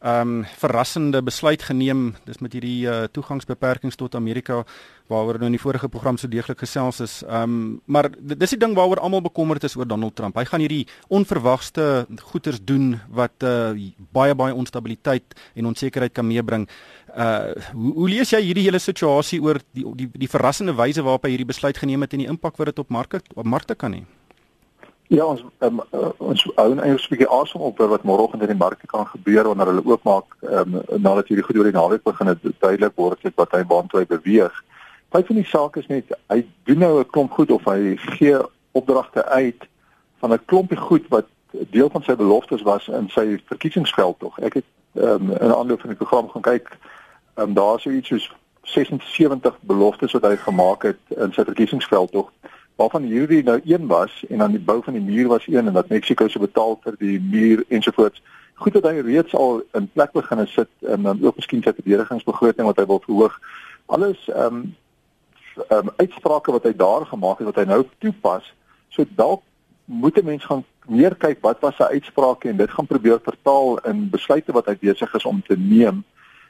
um, 0.02 0.44
verrassende 0.60 1.22
besluit 1.24 1.64
geneem 1.64 2.14
dis 2.26 2.42
met 2.44 2.54
hierdie 2.54 2.88
uh, 2.88 3.06
toegangsbeperkings 3.12 3.96
tot 4.00 4.16
Amerika 4.16 4.64
waaroor 5.12 5.38
nou 5.38 5.52
in 5.52 5.58
die 5.58 5.62
vorige 5.62 5.90
program 5.92 6.18
so 6.18 6.28
deeglik 6.28 6.64
gesels 6.64 7.00
is. 7.04 7.20
Um, 7.30 7.80
maar 7.86 8.10
dis 8.18 8.56
die 8.56 8.60
ding 8.62 8.74
waaroor 8.78 9.04
almal 9.06 9.22
bekommerd 9.22 9.64
is 9.68 9.76
oor 9.78 9.88
Donald 9.88 10.16
Trump. 10.18 10.38
Hy 10.40 10.46
gaan 10.50 10.64
hierdie 10.66 10.88
onverwagte 11.14 12.08
goeders 12.32 12.62
doen 12.62 12.96
wat 13.14 13.46
uh, 13.46 13.78
baie 14.16 14.36
baie 14.36 14.56
onstabiliteit 14.56 15.38
en 15.54 15.70
onsekerheid 15.74 16.14
kan 16.14 16.28
meebring. 16.28 16.68
Uh 17.16 17.54
hoe, 17.76 17.94
hoe 17.94 18.10
lees 18.10 18.34
jy 18.34 18.42
hierdie 18.44 18.66
hele 18.66 18.82
situasie 18.82 19.40
oor 19.44 19.62
die 19.78 19.86
die 20.02 20.10
die 20.26 20.32
verrassende 20.32 20.74
wyse 20.76 21.04
waarop 21.06 21.28
hy 21.28 21.36
hierdie 21.36 21.54
besluit 21.54 21.78
geneem 21.78 22.04
het 22.04 22.16
en 22.16 22.26
die 22.26 22.32
impak 22.32 22.58
wat 22.58 22.74
dit 22.74 22.82
op 22.82 22.90
markte 22.90 23.22
op 23.36 23.46
markte 23.46 23.78
kan 23.78 23.94
hê? 23.94 24.04
Ja, 25.08 25.26
ons 25.26 25.44
um, 25.60 25.82
ons 26.18 26.44
hou 26.56 26.70
eintlik 26.74 27.04
'n 27.06 27.10
bietjie 27.14 27.30
asem 27.30 27.62
op 27.62 27.80
oor 27.80 27.92
wat 27.94 28.04
môreoggend 28.04 28.42
in 28.42 28.50
die 28.50 28.58
markte 28.58 28.88
kan 28.88 29.06
gebeur 29.06 29.44
wanneer 29.44 29.70
hulle 29.70 29.86
oopmaak 29.86 30.26
um, 30.42 30.82
nadat 30.98 31.28
hierdie 31.28 31.46
goed 31.46 31.58
oor 31.58 31.70
die 31.70 31.78
naweek 31.78 32.04
begin 32.04 32.28
het 32.28 32.42
duidelik 32.60 32.96
word 32.96 33.22
het 33.22 33.36
wat 33.36 33.52
hy 33.52 33.62
waantoe 33.70 34.00
hy 34.00 34.06
beweeg. 34.06 34.64
Baie 35.14 35.26
van 35.26 35.36
die 35.36 35.46
sake 35.46 35.80
is 35.80 35.88
net 35.88 36.10
hy 36.34 36.42
doen 36.66 36.82
nou 36.82 37.00
'n 37.00 37.10
klomp 37.10 37.32
goed 37.32 37.52
of 37.52 37.66
hy 37.70 37.96
gee 38.18 38.40
opdragte 38.72 39.26
uit 39.26 39.68
van 40.20 40.34
'n 40.34 40.46
klompie 40.46 40.78
goed 40.78 41.06
wat 41.10 41.30
deel 41.52 41.90
van 41.90 42.04
sy 42.04 42.16
beloftes 42.16 42.62
was 42.62 42.88
in 42.88 43.10
sy 43.10 43.38
verkiesingsveld 43.46 44.20
tog. 44.20 44.40
Ek 44.40 44.54
het 44.54 44.66
um, 44.94 45.32
in 45.32 45.54
ander 45.54 45.78
van 45.78 45.90
die 45.90 46.02
program 46.02 46.30
gaan 46.30 46.42
kyk. 46.42 46.78
Um, 47.36 47.54
daar 47.54 47.76
is 47.76 47.82
so 47.82 47.90
iets 47.90 48.08
soos 48.08 48.32
76 48.62 49.58
beloftes 49.62 50.12
wat 50.12 50.24
hy 50.24 50.36
gemaak 50.36 50.84
het 50.84 51.00
in 51.10 51.32
sy 51.34 51.44
verkiesingsveld 51.44 52.12
tog 52.12 52.32
waarvan 52.76 53.04
hierdie 53.04 53.44
nou 53.44 53.60
een 53.64 53.88
was 53.88 54.24
en 54.30 54.38
dan 54.38 54.52
die 54.52 54.60
bou 54.60 54.84
van 54.84 54.94
die 54.94 55.04
muur 55.04 55.28
was 55.28 55.48
een 55.48 55.68
en 55.68 55.74
dat 55.74 55.90
Mexiko 55.90 56.28
se 56.28 56.40
betaal 56.40 56.80
vir 56.84 56.96
die 57.00 57.20
muur 57.22 57.64
ensovoorts. 57.68 58.22
Goed 58.54 58.74
dat 58.74 58.84
hy 58.84 59.00
reeds 59.00 59.36
al 59.36 59.62
in 59.72 59.90
plek 59.94 60.12
begin 60.12 60.48
sit 60.48 60.70
en 60.80 61.02
dan 61.02 61.24
ook 61.24 61.36
miskien 61.36 61.64
sy 61.64 61.74
verdedigingsbegroting 61.76 62.68
wat 62.68 62.80
hy 62.80 62.86
wil 62.86 63.02
verhoog. 63.06 63.40
Alles 63.86 64.30
ehm 64.30 64.60
um, 64.60 64.76
ehm 65.70 65.88
um, 65.88 65.92
uitsprake 65.98 66.52
wat 66.52 66.64
hy 66.68 66.74
daar 66.76 67.06
gemaak 67.06 67.40
het 67.40 67.48
wat 67.48 67.62
hy 67.64 67.68
nou 67.70 67.84
toepas. 68.04 68.54
So 68.90 69.06
dalk 69.16 69.44
moet 69.86 70.18
'n 70.18 70.26
mens 70.26 70.46
gaan 70.46 70.64
meer 70.88 71.16
kyk 71.16 71.42
wat 71.42 71.60
was 71.60 71.76
sy 71.76 71.84
uitsprake 71.84 72.50
en 72.50 72.58
dit 72.58 72.72
gaan 72.72 72.88
probeer 72.88 73.20
vertaal 73.24 73.78
in 73.90 74.10
besluite 74.10 74.52
wat 74.52 74.66
hy 74.66 74.78
besig 74.82 75.14
is 75.14 75.26
om 75.26 75.42
te 75.42 75.58
neem. 75.58 76.04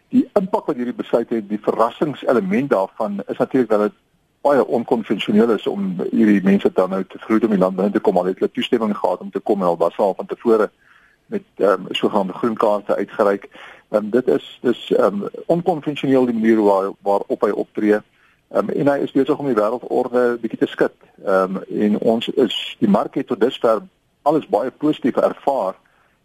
Die 0.10 0.30
impak 0.34 0.66
wat 0.66 0.76
hierdie 0.76 0.96
besluit 0.98 1.30
het, 1.30 1.50
die 1.50 1.62
verrassingselement 1.62 2.70
daarvan 2.70 3.22
is 3.28 3.38
natuurlik 3.38 3.70
dat 3.70 3.80
dit 3.80 3.94
baie 4.46 4.66
onkonvensioneel 4.78 5.56
is 5.56 5.68
om 5.68 5.96
hierdie 6.12 6.42
mense 6.44 6.70
dan 6.74 6.90
nou 6.94 7.04
te 7.10 7.20
vroeg 7.20 7.48
om 7.48 7.56
in 7.56 7.64
land 7.64 7.78
binne 7.78 7.96
te 7.96 8.04
kom 8.08 8.18
al 8.18 8.30
het 8.30 8.42
hulle 8.42 8.52
toestemming 8.54 8.94
gehad 8.98 9.24
om 9.24 9.32
te 9.34 9.42
kom 9.50 9.62
en 9.62 9.72
al 9.72 9.80
was 9.82 9.98
al 9.98 10.14
van 10.18 10.30
tevore 10.30 10.70
met 11.34 11.46
ehm 11.56 11.88
um, 11.88 11.88
sogenaamde 11.90 12.34
groen 12.34 12.58
kaarte 12.64 12.96
uitgereik. 12.96 13.50
Ehm 13.90 14.04
um, 14.04 14.10
dit 14.10 14.28
is 14.28 14.60
dis 14.62 14.92
ehm 14.92 15.24
um, 15.24 15.30
onkonvensioneel 15.46 16.26
die 16.26 16.38
manier 16.38 16.62
waar 16.64 16.92
waarop 17.02 17.42
hy 17.42 17.50
optree. 17.50 17.98
Ehm 18.50 18.70
um, 18.70 18.70
en 18.70 18.92
hy 18.94 18.98
is 19.08 19.12
besig 19.12 19.38
om 19.38 19.50
die 19.50 19.58
wêreldorde 19.58 20.26
bietjie 20.42 20.62
te 20.62 20.70
skud. 20.70 20.94
Ehm 21.26 21.58
um, 21.58 21.64
en 21.88 21.98
ons 22.00 22.30
is 22.30 22.60
die 22.80 22.90
mark 22.90 23.16
het 23.16 23.28
tot 23.28 23.42
dusver 23.42 23.82
alles 24.22 24.48
baie 24.48 24.72
positief 24.72 25.18
ervaar 25.18 25.74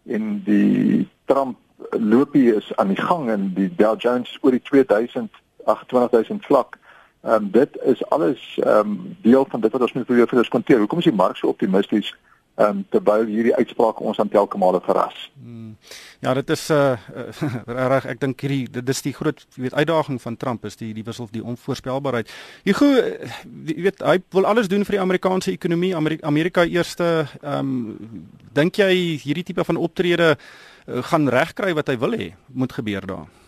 en 0.05 0.41
die 0.45 1.07
Trump 1.25 1.57
loopie 1.89 2.53
is 2.55 2.69
aan 2.75 2.93
die 2.93 3.01
gang 3.01 3.29
en 3.29 3.51
die 3.55 3.69
Dow 3.75 3.97
Jones 3.97 4.37
oor 4.41 4.51
die 4.51 4.61
2000 4.69 5.41
28000 5.65 6.45
vlak 6.45 6.77
Ehm 7.21 7.33
um, 7.33 7.51
dit 7.51 7.77
is 7.83 8.09
alles 8.09 8.59
ehm 8.63 8.77
um, 8.77 9.17
deel 9.21 9.45
van 9.49 9.61
dit 9.61 9.71
wat 9.71 9.81
ons 9.81 9.93
moet 9.93 10.05
probeer 10.05 10.27
vir 10.27 10.37
ons 10.37 10.47
konteer. 10.47 10.79
Hoekom 10.79 10.97
is 10.97 11.09
die 11.09 11.13
mark 11.13 11.37
so 11.37 11.47
optimisties 11.47 12.15
ehm 12.55 12.69
um, 12.69 12.85
terwyl 12.89 13.25
hierdie 13.25 13.55
uitsprake 13.55 14.03
ons 14.03 14.19
aan 14.19 14.29
telke 14.29 14.57
male 14.57 14.79
verras? 14.81 15.29
Hmm. 15.43 15.75
Ja, 16.19 16.33
dit 16.33 16.49
is 16.49 16.69
uh 16.69 16.97
reg 17.93 18.05
ek 18.05 18.19
dink 18.19 18.41
hierdie 18.41 18.65
dit 18.71 18.89
is 18.89 19.01
die 19.05 19.13
groot 19.13 19.45
weet 19.55 19.73
uitdaging 19.73 20.17
van 20.21 20.37
Trump 20.37 20.65
is 20.65 20.75
die 20.81 20.93
die 20.97 21.03
wissel 21.05 21.29
die 21.31 21.43
onvoorspelbaarheid. 21.43 22.33
Hugo 22.65 22.89
jy 22.95 23.77
weet 23.85 24.01
hy 24.01 24.17
wil 24.33 24.49
alles 24.49 24.67
doen 24.67 24.85
vir 24.85 24.97
die 24.97 25.03
Amerikaanse 25.03 25.53
ekonomie, 25.53 25.93
Amerika, 25.95 26.27
Amerika 26.27 26.65
eerste 26.65 27.27
ehm 27.41 27.59
um, 27.59 28.25
dink 28.53 28.81
jy 28.81 29.21
hierdie 29.21 29.45
tipe 29.47 29.63
van 29.63 29.77
optrede 29.77 30.33
uh, 30.33 31.03
gaan 31.13 31.29
regkry 31.29 31.73
wat 31.77 31.87
hy 31.87 31.97
wil 32.01 32.17
hê 32.17 32.33
moet 32.49 32.73
gebeur 32.73 33.05
daar? 33.07 33.40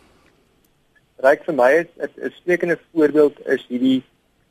Ryk 1.24 1.46
vir 1.48 1.56
my 1.56 1.70
is 1.80 1.88
'n 2.04 2.32
sprekende 2.36 2.78
voorbeeld 2.92 3.38
is 3.48 3.62
hierdie 3.70 4.04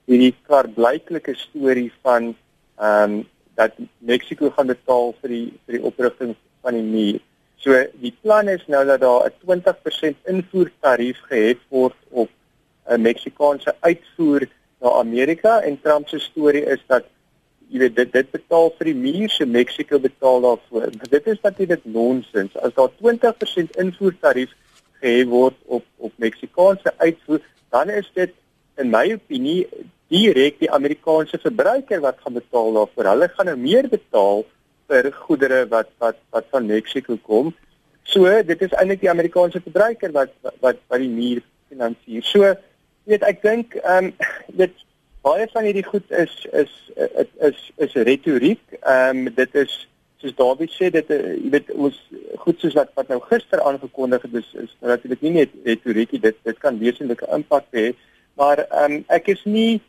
hierdie 0.09 0.35
klaarblyklike 0.47 1.35
storie 1.37 1.93
van 2.03 2.35
ehm 2.79 3.13
um, 3.13 3.29
dat 3.61 3.73
Mexiko 3.99 4.51
gaan 4.51 4.73
betaal 4.73 5.13
vir 5.21 5.35
die 5.35 5.49
vir 5.67 5.77
die 5.77 5.85
oprigting 5.91 6.33
van 6.63 6.79
die 6.79 6.89
muur. 6.95 7.21
So 7.65 7.77
die 8.05 8.15
plan 8.23 8.49
is 8.49 8.65
nou 8.75 8.85
dat 8.87 9.01
daar 9.05 9.29
'n 9.29 9.37
20% 9.45 10.17
invoertarief 10.35 11.21
gehef 11.29 11.59
word 11.69 11.99
op 12.11 12.31
'n 12.89 13.03
Meksikaanse 13.03 13.77
uitvoer 13.81 14.49
na 14.81 14.97
Amerika 15.05 15.61
en 15.61 15.81
Trump 15.81 16.09
se 16.09 16.19
storie 16.19 16.65
is 16.65 16.83
dat 16.87 17.05
jy 17.69 17.79
weet 17.79 17.97
dit 17.97 18.13
dit 18.13 18.31
betaal 18.31 18.73
vir 18.79 18.87
die 18.93 19.01
muur 19.07 19.31
se 19.31 19.47
Mexiko 19.47 19.99
betaal 19.99 20.41
daarvoor. 20.41 20.91
Dit 21.11 21.27
is 21.27 21.41
natuurlik 21.43 21.85
nonsens. 21.85 22.57
As 22.57 22.75
daar 22.75 22.91
20% 22.99 23.77
invoertarief 23.77 24.51
gehef 25.03 25.29
word 25.31 25.59
op 25.67 25.85
op 25.99 26.13
Meksikaanse 26.23 26.95
uitvoer, 26.99 27.43
dan 27.75 27.91
is 27.91 28.09
dit 28.15 28.33
in 28.81 28.91
my 28.91 29.05
opinie 29.15 29.67
direk 30.13 30.59
die 30.61 30.71
Amerikaanse 30.71 31.39
verbruiker 31.41 32.03
wat 32.05 32.21
gaan 32.23 32.37
betaal 32.37 32.73
daarvoor. 32.77 33.09
Hulle 33.13 33.29
gaan 33.33 33.49
nou 33.51 33.57
meer 33.61 33.89
betaal 33.89 34.45
vir 34.91 35.09
goedere 35.25 35.65
wat 35.73 35.91
wat 36.03 36.19
wat 36.35 36.49
van 36.53 36.69
Mexiko 36.69 37.17
kom. 37.29 37.53
So, 38.03 38.29
dit 38.43 38.63
is 38.67 38.75
eintlik 38.77 39.01
die 39.05 39.13
Amerikaanse 39.13 39.63
verbruiker 39.65 40.13
wat 40.13 40.35
wat 40.61 40.81
wat 40.89 41.01
die 41.01 41.13
muur 41.13 41.43
finansier. 41.71 42.25
So, 42.29 42.55
weet 43.09 43.25
ek 43.29 43.43
dink 43.45 43.79
ehm 43.83 44.11
um, 44.11 44.13
dit 44.63 44.75
baie 45.23 45.47
van 45.53 45.69
hierdie 45.69 45.87
goed 45.87 46.11
is 46.11 46.35
is 46.53 46.75
is 46.97 47.31
is, 47.49 47.65
is 47.87 47.97
retoriek. 48.11 48.63
Ehm 48.83 49.27
um, 49.27 49.35
dit 49.35 49.61
is 49.65 49.79
soos 50.23 50.37
Dawie 50.39 50.71
sê 50.73 50.91
dit 50.95 51.13
uh, 51.15 51.21
jy 51.37 51.53
weet 51.55 51.71
ons 51.75 51.99
goed 52.45 52.63
soos 52.63 52.79
wat 52.79 52.93
wat 52.99 53.13
nou 53.13 53.21
gister 53.29 53.63
aangekondig 53.63 54.25
het 54.29 54.41
is 54.43 54.51
is 54.65 54.75
natuurlik 54.81 55.23
nie 55.27 55.37
net 55.41 55.55
retoriek 55.69 56.17
dit 56.27 56.43
dit 56.49 56.59
kan 56.65 56.81
wesenlike 56.81 57.29
impak 57.37 57.69
hê 57.77 57.93
maar 58.41 58.65
um, 58.85 59.01
ek 59.19 59.33
is 59.35 59.43
nie 59.45 59.81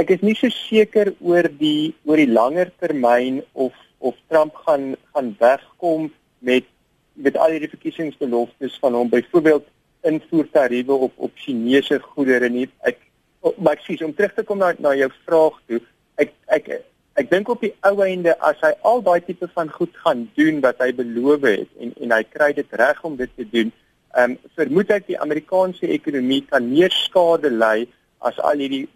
ek 0.00 0.14
is 0.16 0.22
nie 0.22 0.36
so 0.38 0.48
seker 0.54 1.12
oor 1.20 1.48
die 1.60 1.92
oor 2.06 2.20
die 2.20 2.30
langer 2.30 2.70
termyn 2.82 3.42
of 3.52 3.74
of 4.00 4.16
Trump 4.28 4.54
gaan 4.66 4.94
gaan 5.12 5.34
wegkom 5.40 6.08
met 6.38 6.64
met 7.14 7.36
al 7.36 7.52
hierdie 7.54 7.72
verkiesingsbeloftes 7.74 8.78
van 8.80 8.96
hom 8.96 9.08
byvoorbeeld 9.12 9.66
invoertariewe 10.08 10.92
op 10.92 11.12
op 11.16 11.32
Chinese 11.34 11.98
goedere 12.00 12.48
nie. 12.48 12.68
Ek 12.80 12.98
maar 13.58 13.76
ek 13.76 13.84
sê 13.84 13.98
om 14.04 14.14
terug 14.14 14.34
te 14.34 14.44
kom 14.44 14.60
na 14.60 14.72
na 14.78 14.94
jou 14.96 15.10
vraag 15.26 15.58
toe 15.68 15.80
ek 16.20 16.32
ek 16.56 16.70
ek 17.20 17.30
dink 17.30 17.50
op 17.52 17.60
die 17.64 17.72
ou 17.88 17.96
einde 18.04 18.34
as 18.50 18.60
hy 18.64 18.72
al 18.90 19.02
daai 19.04 19.20
tipe 19.26 19.48
van 19.54 19.70
goed 19.72 19.96
gaan 20.04 20.24
doen 20.38 20.60
wat 20.64 20.80
hy 20.84 20.90
beloof 20.96 21.44
het 21.48 21.82
en 21.84 21.92
en 22.04 22.14
hy 22.16 22.22
kry 22.36 22.52
dit 22.56 22.78
reg 22.80 23.02
om 23.04 23.18
dit 23.20 23.32
te 23.36 23.46
doen, 23.56 23.72
ehm 24.16 24.36
um, 24.36 24.38
vermoed 24.58 24.94
ek 24.96 25.06
die 25.10 25.18
Amerikaanse 25.26 25.90
ekonomie 25.98 26.40
kan 26.52 26.70
meer 26.70 26.94
skade 26.94 27.52
ly 27.52 27.86
as 28.30 28.40
al 28.50 28.64
hierdie 28.64 28.86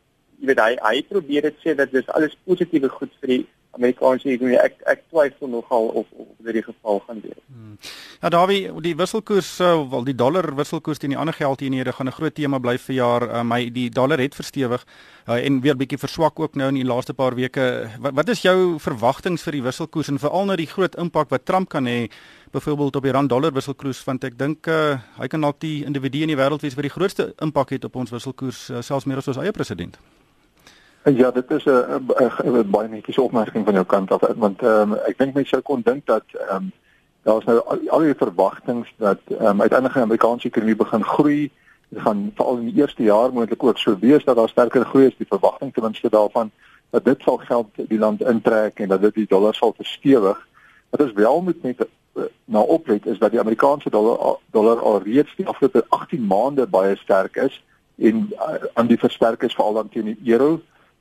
jy 0.41 0.49
weet 0.51 0.61
hy 0.61 0.73
hy 0.83 1.03
probeer 1.09 1.49
dit 1.49 1.61
sê 1.65 1.75
dat 1.79 1.93
dis 1.93 2.09
alles 2.17 2.35
positiewe 2.49 2.91
goed 2.97 3.13
vir 3.21 3.33
die 3.35 3.43
Amerikaanse 3.75 4.29
ekonomie. 4.29 4.59
Ek 4.61 4.81
ek 4.91 5.05
twyfel 5.11 5.49
nogal 5.49 5.91
of 6.01 6.07
of 6.17 6.27
dit 6.47 6.59
die 6.59 6.63
geval 6.63 7.03
gaan 7.07 7.21
wees. 7.25 7.41
Hmm. 7.47 7.79
Ja, 8.23 8.31
Dawie, 8.33 8.71
die 8.81 8.95
wisselkoers 8.97 9.61
uh, 9.61 9.75
wel 9.91 10.05
die 10.05 10.15
dollar 10.15 10.47
wisselkoers 10.57 11.03
teen 11.03 11.13
die 11.13 11.19
ander 11.19 11.35
geldeenhede 11.35 11.93
gaan 11.93 12.09
'n 12.09 12.17
groot 12.19 12.35
tema 12.35 12.59
bly 12.59 12.79
vir 12.79 12.95
jaar. 12.95 13.23
Uh, 13.23 13.43
my 13.43 13.71
die 13.71 13.91
dollar 13.91 14.19
het 14.19 14.35
verstewig 14.35 14.87
uh, 15.29 15.35
en 15.47 15.61
weer 15.61 15.77
bietjie 15.77 15.99
verswak 15.99 16.41
ook 16.41 16.55
nou 16.55 16.69
in 16.69 16.81
die 16.81 16.87
laaste 16.87 17.15
paar 17.15 17.35
weke. 17.35 17.91
Wat, 18.01 18.15
wat 18.15 18.29
is 18.29 18.43
jou 18.43 18.79
verwagtinge 18.79 19.39
vir 19.39 19.53
die 19.53 19.63
wisselkoers 19.63 20.09
en 20.09 20.19
veral 20.19 20.45
nou 20.45 20.57
die 20.57 20.71
groot 20.71 20.95
impak 20.95 21.31
wat 21.31 21.45
Trump 21.45 21.69
kan 21.69 21.87
hê 21.87 22.09
byvoorbeeld 22.55 22.97
op 22.97 23.03
die 23.03 23.13
rand 23.13 23.29
dollar 23.29 23.53
wisselkoers 23.53 24.05
want 24.05 24.25
ek 24.25 24.39
dink 24.39 24.67
uh, 24.67 24.99
hy 25.19 25.27
kan 25.29 25.41
dalk 25.41 25.61
die 25.61 25.85
individu 25.85 26.23
in 26.23 26.31
die 26.33 26.39
wêreld 26.39 26.63
wees 26.63 26.75
wat 26.75 26.87
die 26.87 26.97
grootste 26.97 27.33
impak 27.43 27.71
het 27.71 27.85
op 27.85 27.97
ons 27.97 28.11
wisselkoers 28.11 28.71
uh, 28.71 28.83
selfs 28.83 29.05
meer 29.05 29.19
as 29.19 29.29
ons 29.29 29.41
eie 29.43 29.53
president. 29.53 29.99
Ja, 31.05 31.31
dit 31.31 31.51
is 31.51 31.65
'n 31.65 32.71
baie 32.71 32.89
netjiese 32.89 33.21
opmerking 33.21 33.65
van 33.65 33.75
jou 33.75 33.87
kant 33.87 34.11
af 34.11 34.21
want 34.37 34.63
ehm 34.63 34.93
um, 34.93 34.95
ek 34.95 35.19
dink 35.19 35.35
mense 35.35 35.49
sou 35.49 35.61
kon 35.61 35.81
dink 35.85 36.07
dat 36.07 36.25
ehm 36.33 36.57
um, 36.57 36.73
daar 37.23 37.39
is 37.39 37.45
nou 37.45 37.59
al, 37.59 37.79
al 37.89 37.99
die 37.99 38.15
verwagtinge 38.15 38.85
dat 38.97 39.19
ehm 39.29 39.47
um, 39.47 39.61
uiteindelik 39.61 39.95
die 39.95 40.03
Amerikaanse 40.03 40.47
ekonomie 40.47 40.77
begin 40.77 41.05
groei. 41.05 41.51
Dit 41.89 42.01
gaan 42.01 42.33
veral 42.35 42.57
in 42.57 42.65
die 42.65 42.81
eerste 42.81 43.03
jaar 43.03 43.33
moontlik 43.33 43.63
ook 43.63 43.79
so 43.79 43.99
wees 43.99 44.25
dat 44.25 44.37
daar 44.37 44.49
sterker 44.49 44.85
groei 44.85 45.07
is, 45.07 45.17
die 45.17 45.27
verwagting 45.29 45.73
ten 45.73 45.83
minste 45.83 46.09
daarvan 46.09 46.51
dat 46.91 47.05
dit 47.05 47.23
sal 47.23 47.37
geld 47.37 47.69
die 47.75 47.99
land 47.99 48.23
intrek 48.23 48.79
en 48.79 48.89
dat 48.89 49.01
dit 49.01 49.15
die 49.15 49.27
dollar 49.27 49.55
sal 49.55 49.73
verstewig. 49.77 50.49
Wat 50.91 51.01
ons 51.01 51.13
wel 51.13 51.43
moet 51.43 51.63
net 51.63 51.87
uh, 52.15 52.23
na 52.45 52.61
oplet 52.61 53.07
is 53.07 53.19
dat 53.19 53.31
die 53.31 53.41
Amerikaanse 53.41 53.91
dollar 53.91 54.37
dollar 54.51 54.81
al 54.81 55.03
reeds 55.03 55.37
die 55.37 55.49
afgelope 55.49 55.85
18 55.89 56.27
maande 56.27 56.67
baie 56.67 56.97
sterk 56.97 57.37
is 57.37 57.65
en 57.97 58.31
uh, 58.33 58.55
aan 58.73 58.87
die 58.87 58.99
versterk 58.99 59.43
is 59.43 59.55
veral 59.55 59.73
dan 59.73 59.89
teen 59.89 60.05
die 60.05 60.33
euro 60.33 60.61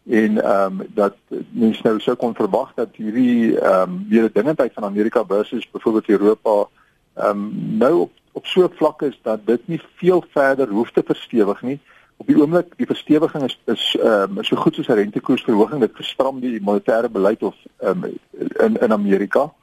en 0.09 0.43
ehm 0.43 0.79
um, 0.79 0.87
dat 0.93 1.15
mense 1.49 1.81
nou 1.83 1.99
sou 1.99 2.15
kon 2.15 2.35
verwag 2.35 2.73
dat 2.75 2.89
hierdie 2.95 3.59
ehm 3.59 3.89
um, 3.89 4.05
weer 4.09 4.29
dingetyd 4.33 4.73
van 4.73 4.83
Amerika 4.83 5.25
versus 5.25 5.69
byvoorbeeld 5.71 6.09
Europa 6.09 6.67
ehm 7.13 7.29
um, 7.29 7.77
nou 7.77 7.99
op 7.99 8.11
op 8.31 8.45
so 8.45 8.63
'n 8.63 8.75
vlak 8.75 9.01
is 9.01 9.19
dat 9.21 9.45
dit 9.45 9.67
nie 9.67 9.81
veel 9.95 10.25
verder 10.29 10.67
hoef 10.67 10.91
te 10.91 11.03
verstewig 11.05 11.61
nie. 11.61 11.79
Op 12.17 12.27
die 12.27 12.41
oomblik 12.41 12.77
die 12.77 12.85
verstewiging 12.85 13.43
is 13.43 13.59
is 13.65 13.97
ehm 13.99 14.37
um, 14.37 14.43
so 14.43 14.55
goed 14.55 14.75
soos 14.75 14.87
'n 14.87 14.93
rentekoersverhoging 14.93 15.79
dit 15.79 15.95
verstram 15.95 16.39
die 16.39 16.61
monetêre 16.61 17.09
beleid 17.11 17.43
of 17.43 17.55
ehm 17.77 18.03
um, 18.03 18.19
in 18.65 18.77
in 18.77 18.91
Amerika 18.93 19.53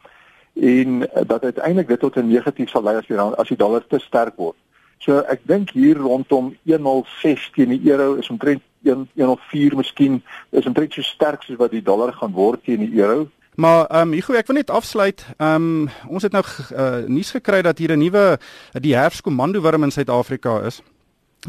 en 0.55 1.09
dat 1.27 1.45
uiteindelik 1.45 1.89
dit 1.89 2.01
tot 2.01 2.17
'n 2.17 2.27
negatief 2.27 2.69
sal 2.69 2.83
lei 2.83 2.97
as 2.97 3.07
die 3.07 3.19
as 3.19 3.49
die 3.49 3.57
dollar 3.57 3.87
te 3.87 3.99
sterk 3.99 4.37
word. 4.37 4.57
So 5.01 5.23
ek 5.33 5.47
dink 5.49 5.71
hier 5.73 5.97
rondom 5.97 6.53
1.06 6.69 7.51
teen 7.55 7.73
die 7.73 7.91
euro 7.91 8.19
is 8.21 8.29
omtrent 8.29 8.63
1.104 8.85 9.77
miskien 9.77 10.23
is 10.53 10.67
omtrent 10.69 10.93
so 10.93 11.03
sterk 11.03 11.45
soos 11.45 11.61
wat 11.61 11.73
die 11.73 11.85
dollar 11.85 12.13
gaan 12.13 12.33
word 12.37 12.65
teen 12.65 12.85
die 12.85 13.01
euro. 13.01 13.29
Maar 13.61 13.87
ehm 13.87 14.09
um, 14.09 14.13
Hugo, 14.13 14.37
ek 14.37 14.47
wil 14.47 14.61
net 14.61 14.71
afsluit. 14.71 15.25
Ehm 15.37 15.89
um, 15.89 15.89
ons 16.09 16.23
het 16.23 16.33
nou 16.33 16.45
uh, 16.45 17.05
nuus 17.09 17.33
gekry 17.37 17.63
dat 17.63 17.79
hier 17.79 17.97
'n 17.97 17.99
nuwe 17.99 18.39
die 18.73 18.97
herfskomando 18.97 19.61
wurm 19.61 19.85
in 19.85 19.91
Suid-Afrika 19.91 20.61
is. 20.69 20.83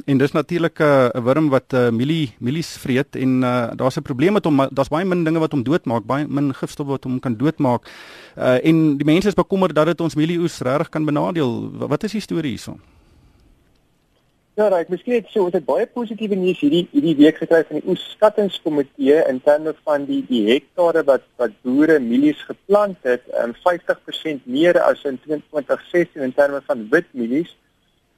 En 0.05 0.17
dis 0.17 0.31
natuurlik 0.31 0.79
'n 0.79 0.83
uh, 0.83 1.23
wurm 1.23 1.49
wat 1.49 1.73
uh, 1.73 1.89
mielie 1.89 2.35
mielies 2.39 2.77
vreet 2.77 3.15
en 3.15 3.43
uh, 3.43 3.67
daar's 3.75 3.97
'n 3.97 4.01
probleem 4.01 4.33
met 4.33 4.45
hom. 4.45 4.67
Daar's 4.71 4.89
baie 4.89 5.05
min 5.05 5.23
dinge 5.23 5.39
wat 5.39 5.51
hom 5.51 5.63
doodmaak, 5.63 6.05
baie 6.05 6.27
min 6.27 6.53
gifstof 6.53 6.87
wat 6.87 7.03
hom 7.03 7.19
kan 7.19 7.37
doodmaak. 7.37 7.91
Uh, 8.37 8.65
en 8.65 8.97
die 8.97 9.05
mense 9.05 9.27
is 9.27 9.33
bekommerd 9.33 9.75
dat 9.75 9.85
dit 9.85 10.01
ons 10.01 10.15
mielieoes 10.15 10.59
regtig 10.59 10.89
kan 10.89 11.05
benadeel. 11.05 11.71
Wat 11.87 12.03
is 12.03 12.11
die 12.11 12.21
storie 12.21 12.49
hierson? 12.49 12.79
Ja, 14.59 14.65
reg, 14.67 14.89
miskien 14.91 15.13
het 15.15 15.29
so, 15.31 15.47
dit 15.47 15.63
baie 15.63 15.85
positiewe 15.87 16.35
nuus 16.35 16.59
hierdie 16.59 16.81
hierdie 16.91 17.13
week 17.15 17.37
gekry 17.39 17.61
van 17.69 17.77
die 17.77 17.87
oesskattingskomitee 17.93 19.21
in 19.31 19.37
terme 19.45 19.71
van 19.87 20.03
die 20.09 20.17
die 20.27 20.41
hektare 20.49 21.05
wat 21.07 21.23
wat 21.39 21.53
boere 21.63 21.95
mielies 22.03 22.41
geplant 22.49 22.99
het, 23.07 23.23
um, 23.39 23.53
50% 23.63 24.43
meer 24.43 24.75
as 24.83 25.05
in 25.07 25.21
2016 25.23 26.25
in 26.25 26.33
terme 26.35 26.59
van 26.67 26.81
wit 26.91 27.07
mielies. 27.15 27.53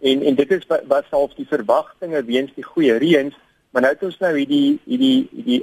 En 0.02 0.24
en 0.26 0.40
dit 0.40 0.56
is 0.58 0.66
wat 0.72 0.88
wat 0.90 1.12
selfs 1.12 1.38
die 1.38 1.46
verwagtinge 1.52 2.24
weens 2.32 2.56
die 2.56 2.66
goeie 2.66 2.96
reëns, 3.04 3.38
maar 3.70 3.86
nou 3.86 3.92
het 3.94 4.08
ons 4.10 4.18
nou 4.26 4.34
hierdie 4.40 4.80
hierdie 4.90 5.30
hierdie 5.36 5.62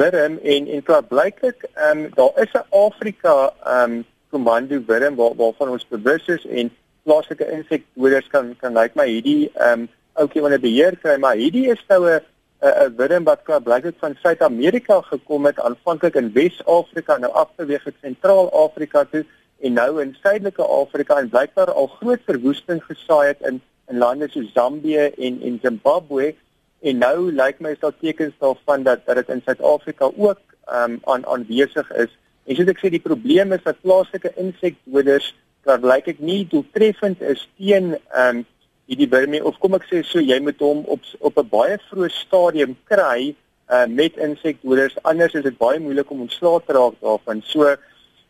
wurm 0.00 0.38
en 0.40 0.70
en 0.78 0.86
klaar 0.88 1.04
blyklik, 1.10 1.68
ehm 1.74 2.06
um, 2.06 2.08
daar 2.16 2.40
is 2.46 2.56
'n 2.56 2.64
Afrika 2.72 3.36
ehm 3.50 3.98
um, 3.98 4.00
komando 4.32 4.80
wurm 4.88 5.20
waar 5.20 5.36
waarvan 5.36 5.76
ons 5.76 5.86
bewus 5.92 6.26
is 6.38 6.46
en 6.46 6.72
plaaslike 7.04 7.52
insekdoders 7.58 8.32
kan 8.32 8.56
kan 8.56 8.72
lyk 8.72 8.96
like 8.96 9.00
my 9.02 9.08
hierdie 9.12 9.52
ehm 9.52 9.84
um, 9.84 9.88
ouetjie 10.20 10.42
wanneer 10.42 10.60
beheer 10.60 10.96
kry, 11.02 11.16
maar 11.20 11.36
hierdie 11.36 11.68
is 11.72 11.82
nou 11.88 12.02
'n 12.08 12.20
'n 12.62 12.94
wurm 12.96 13.24
wat 13.24 13.42
klaar 13.44 13.62
blyklik 13.62 13.96
van 14.00 14.16
Suid-Amerika 14.22 15.00
gekom 15.00 15.46
het, 15.46 15.60
aanvanklik 15.60 16.14
in 16.14 16.32
Wes-Afrika, 16.32 17.18
nou 17.18 17.32
afbeweeg 17.32 17.84
het 17.84 17.94
Sentraal-Afrika 18.00 19.04
toe 19.04 19.24
en 19.60 19.72
nou 19.72 20.00
in 20.02 20.16
Suidelike 20.22 20.62
Afrika 20.62 21.18
en 21.20 21.28
blykbaar 21.28 21.72
al 21.72 21.86
groot 21.86 22.20
verwoesting 22.26 22.82
gesaai 22.84 23.28
het 23.28 23.40
in 23.40 23.60
in 23.88 23.98
lande 23.98 24.28
so 24.28 24.42
Zambië 24.54 25.12
en 25.16 25.42
en 25.42 25.58
Zimbabwe 25.62 26.34
en 26.80 26.98
nou 26.98 27.32
lyk 27.32 27.60
my 27.60 27.70
is 27.70 27.78
daar 27.80 27.98
tekens 28.00 28.34
daarvan 28.38 28.82
dat 28.82 29.06
dit 29.06 29.28
in 29.28 29.42
Suid-Afrika 29.44 30.10
ook 30.16 30.40
um, 30.72 30.98
aan 31.04 31.26
aanwesig 31.26 31.92
is. 31.92 32.10
En 32.44 32.56
soos 32.56 32.70
ek 32.72 32.82
sê 32.82 32.90
die 32.90 33.02
probleem 33.02 33.52
is 33.52 33.62
dat 33.62 33.80
plaaslike 33.82 34.32
insekdoders 34.42 35.32
wat 35.66 35.86
lyk 35.86 36.10
ek 36.14 36.20
nie 36.22 36.44
doeltreffend 36.50 37.22
is 37.22 37.46
teen 37.58 37.96
um, 38.14 38.44
hierdie 38.86 39.10
wurmie 39.10 39.42
of 39.44 39.58
kom 39.58 39.74
ek 39.74 39.88
sê 39.90 40.02
so 40.06 40.22
jy 40.22 40.38
moet 40.40 40.62
hom 40.62 40.84
op 40.86 41.02
op 41.20 41.38
'n 41.38 41.48
baie 41.50 41.78
vroeë 41.90 42.10
stadium 42.14 42.76
kry 42.84 43.34
uh, 43.70 43.86
met 43.86 44.16
insekdoders 44.16 44.96
anders 45.02 45.34
is 45.34 45.42
dit 45.42 45.58
baie 45.58 45.80
moeilik 45.80 46.10
om 46.10 46.24
ontslae 46.26 46.62
te 46.66 46.72
raak 46.72 46.94
daarvan. 47.00 47.42
So 47.42 47.76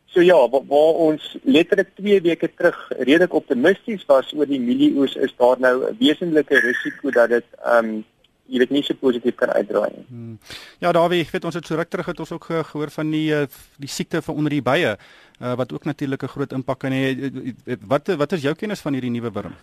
so 0.06 0.22
ja, 0.22 0.48
waar, 0.48 0.64
waar 0.66 1.00
ons 1.08 1.36
letterlik 1.44 1.90
2 2.00 2.20
weke 2.24 2.48
terug 2.48 2.76
redelik 2.98 3.34
optimisties 3.34 4.04
was 4.08 4.32
oor 4.32 4.48
die 4.48 4.60
mielieoes 4.60 5.16
is 5.16 5.34
daar 5.36 5.60
nou 5.60 5.74
'n 5.90 5.96
wesenlike 6.00 6.60
risiko 6.60 7.10
dat 7.10 7.28
dit 7.28 7.44
ehm 7.64 7.84
um, 7.84 8.04
jy 8.46 8.58
weet 8.62 8.70
nie 8.70 8.82
so 8.82 8.94
positief 8.94 9.34
kan 9.34 9.50
uitdraai 9.50 9.90
nie. 9.90 10.04
Hmm. 10.08 10.38
Ja, 10.78 10.92
Dawie, 10.92 11.20
ek 11.20 11.32
weet 11.34 11.44
ons 11.44 11.54
het 11.54 11.66
so 11.66 11.74
ruk 11.74 11.90
terug 11.90 12.06
het 12.06 12.20
ons 12.20 12.32
ook 12.32 12.44
gehoor 12.44 12.90
van 12.90 13.10
die 13.10 13.34
eh, 13.34 13.46
die 13.82 13.90
siekte 13.90 14.22
van 14.22 14.34
onder 14.34 14.50
die 14.50 14.62
bye 14.62 14.96
uh, 14.96 15.54
wat 15.54 15.72
ook 15.72 15.84
natuurlik 15.84 16.22
'n 16.22 16.34
groot 16.34 16.52
impak 16.52 16.78
kan 16.78 16.92
hê. 16.92 17.32
Wat 17.86 18.08
wat 18.08 18.32
is 18.32 18.42
jou 18.42 18.54
kennis 18.54 18.80
van 18.80 18.92
hierdie 18.92 19.10
nuwe 19.10 19.32
wurm? 19.32 19.54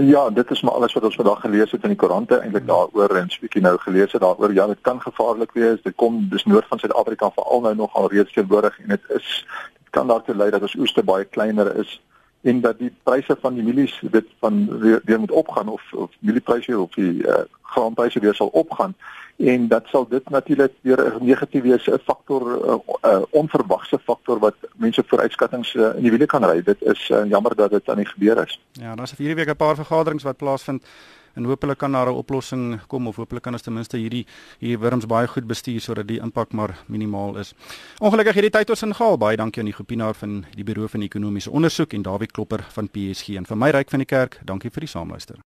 Ja, 0.00 0.30
dit 0.30 0.50
is 0.50 0.60
maar 0.60 0.72
alles 0.72 0.92
wat 0.92 1.02
ons 1.02 1.14
vandag 1.14 1.40
gelees 1.40 1.70
het 1.70 1.82
in 1.82 1.92
die 1.92 1.98
koerante 1.98 2.38
eintlik 2.38 2.66
daaroor 2.66 3.16
en 3.16 3.30
spiekie 3.30 3.60
nou 3.62 3.78
gelees 3.78 4.12
het 4.12 4.20
daaroor. 4.20 4.52
Ja, 4.52 4.66
dit 4.66 4.80
kan 4.80 5.00
gevaarlik 5.00 5.52
wees. 5.52 5.82
Dit 5.82 5.94
kom 5.94 6.28
dis 6.30 6.44
noord 6.44 6.66
van 6.68 6.78
Suid-Afrika 6.78 7.30
veral 7.34 7.60
nou 7.60 7.74
nog 7.74 7.94
al 7.94 8.10
reeds 8.10 8.32
teenwoordig 8.32 8.78
en 8.80 8.88
dit 8.88 9.10
is 9.18 9.46
dit 9.78 9.90
kan 9.90 10.06
daartoe 10.06 10.34
lei 10.34 10.50
dat 10.50 10.62
ons 10.62 10.74
oeste 10.74 11.02
baie 11.02 11.24
kleiner 11.24 11.76
is 11.76 12.00
en 12.40 12.60
dat 12.60 12.78
die 12.78 12.92
pryse 13.02 13.36
van 13.40 13.54
die 13.54 13.62
mielies 13.62 14.00
dit 14.10 14.26
van 14.38 14.78
weer, 14.78 15.00
weer 15.04 15.20
moet 15.20 15.30
opgaan 15.30 15.68
of 15.68 15.92
of 15.92 16.10
mieliepryse 16.18 16.78
of 16.78 16.94
die 16.94 17.26
uh, 17.26 17.42
graanpryse 17.62 18.20
weer 18.20 18.34
sal 18.34 18.46
opgaan 18.46 18.94
en 19.36 19.68
dat 19.68 19.86
sal 19.86 20.08
dit 20.08 20.28
natuurlik 20.28 20.72
weer 20.80 21.14
'n 21.14 21.24
negatief 21.24 21.62
wees 21.62 21.86
'n 21.86 21.98
faktor 22.04 22.42
'n 22.42 22.82
uh, 23.04 23.12
uh, 23.12 23.22
onverwagse 23.30 23.98
faktor 23.98 24.38
wat 24.38 24.54
mense 24.76 25.02
vooruitskattinge 25.06 25.72
uh, 25.74 25.96
in 25.96 26.02
die 26.02 26.10
wiele 26.10 26.26
kan 26.26 26.44
ry. 26.44 26.62
Dit 26.62 26.82
is 26.82 27.08
uh, 27.08 27.28
jammer 27.28 27.56
dat 27.56 27.70
dit 27.70 27.88
aan 27.88 27.96
die 27.96 28.06
gebeur 28.06 28.42
is. 28.46 28.60
Ja, 28.72 28.94
daar's 28.94 29.10
vir 29.10 29.26
hierdie 29.26 29.44
week 29.44 29.54
'n 29.54 29.56
paar 29.56 29.76
vergaderings 29.76 30.22
wat 30.22 30.36
plaasvind 30.36 30.84
en 31.34 31.44
hopelik 31.44 31.78
kan 31.78 31.92
daar 31.92 32.08
'n 32.08 32.16
oplossing 32.16 32.80
kom 32.86 33.06
of 33.06 33.16
hopelik 33.16 33.42
kan 33.42 33.52
ons 33.52 33.62
ten 33.62 33.72
minste 33.72 33.96
hierdie 33.96 34.26
hierdie 34.58 34.78
wurms 34.78 35.06
baie 35.06 35.26
goed 35.26 35.46
bestuur 35.46 35.80
sodat 35.80 36.06
die 36.06 36.20
impak 36.20 36.52
maar 36.52 36.74
minimaal 36.88 37.38
is. 37.38 37.54
Ongelukkig 38.00 38.34
hierdie 38.34 38.50
tyd 38.50 38.70
ons 38.70 38.82
ingehaal. 38.82 39.18
Baie 39.18 39.36
dankie 39.36 39.60
aan 39.60 39.66
die 39.70 39.76
Gopinaar 39.76 40.14
van 40.14 40.44
die 40.54 40.64
Buro 40.64 40.86
van 40.86 41.02
Ekonomiese 41.02 41.50
Ondersoek 41.50 41.92
en 41.92 42.02
Dawie 42.02 42.26
Klopper 42.26 42.64
van 42.72 42.88
PSG 42.88 43.36
en 43.36 43.46
vir 43.46 43.56
my 43.56 43.70
ryk 43.70 43.90
van 43.90 43.98
die 43.98 44.06
kerk. 44.06 44.40
Dankie 44.44 44.70
vir 44.70 44.80
die 44.80 44.88
saamluister. 44.88 45.36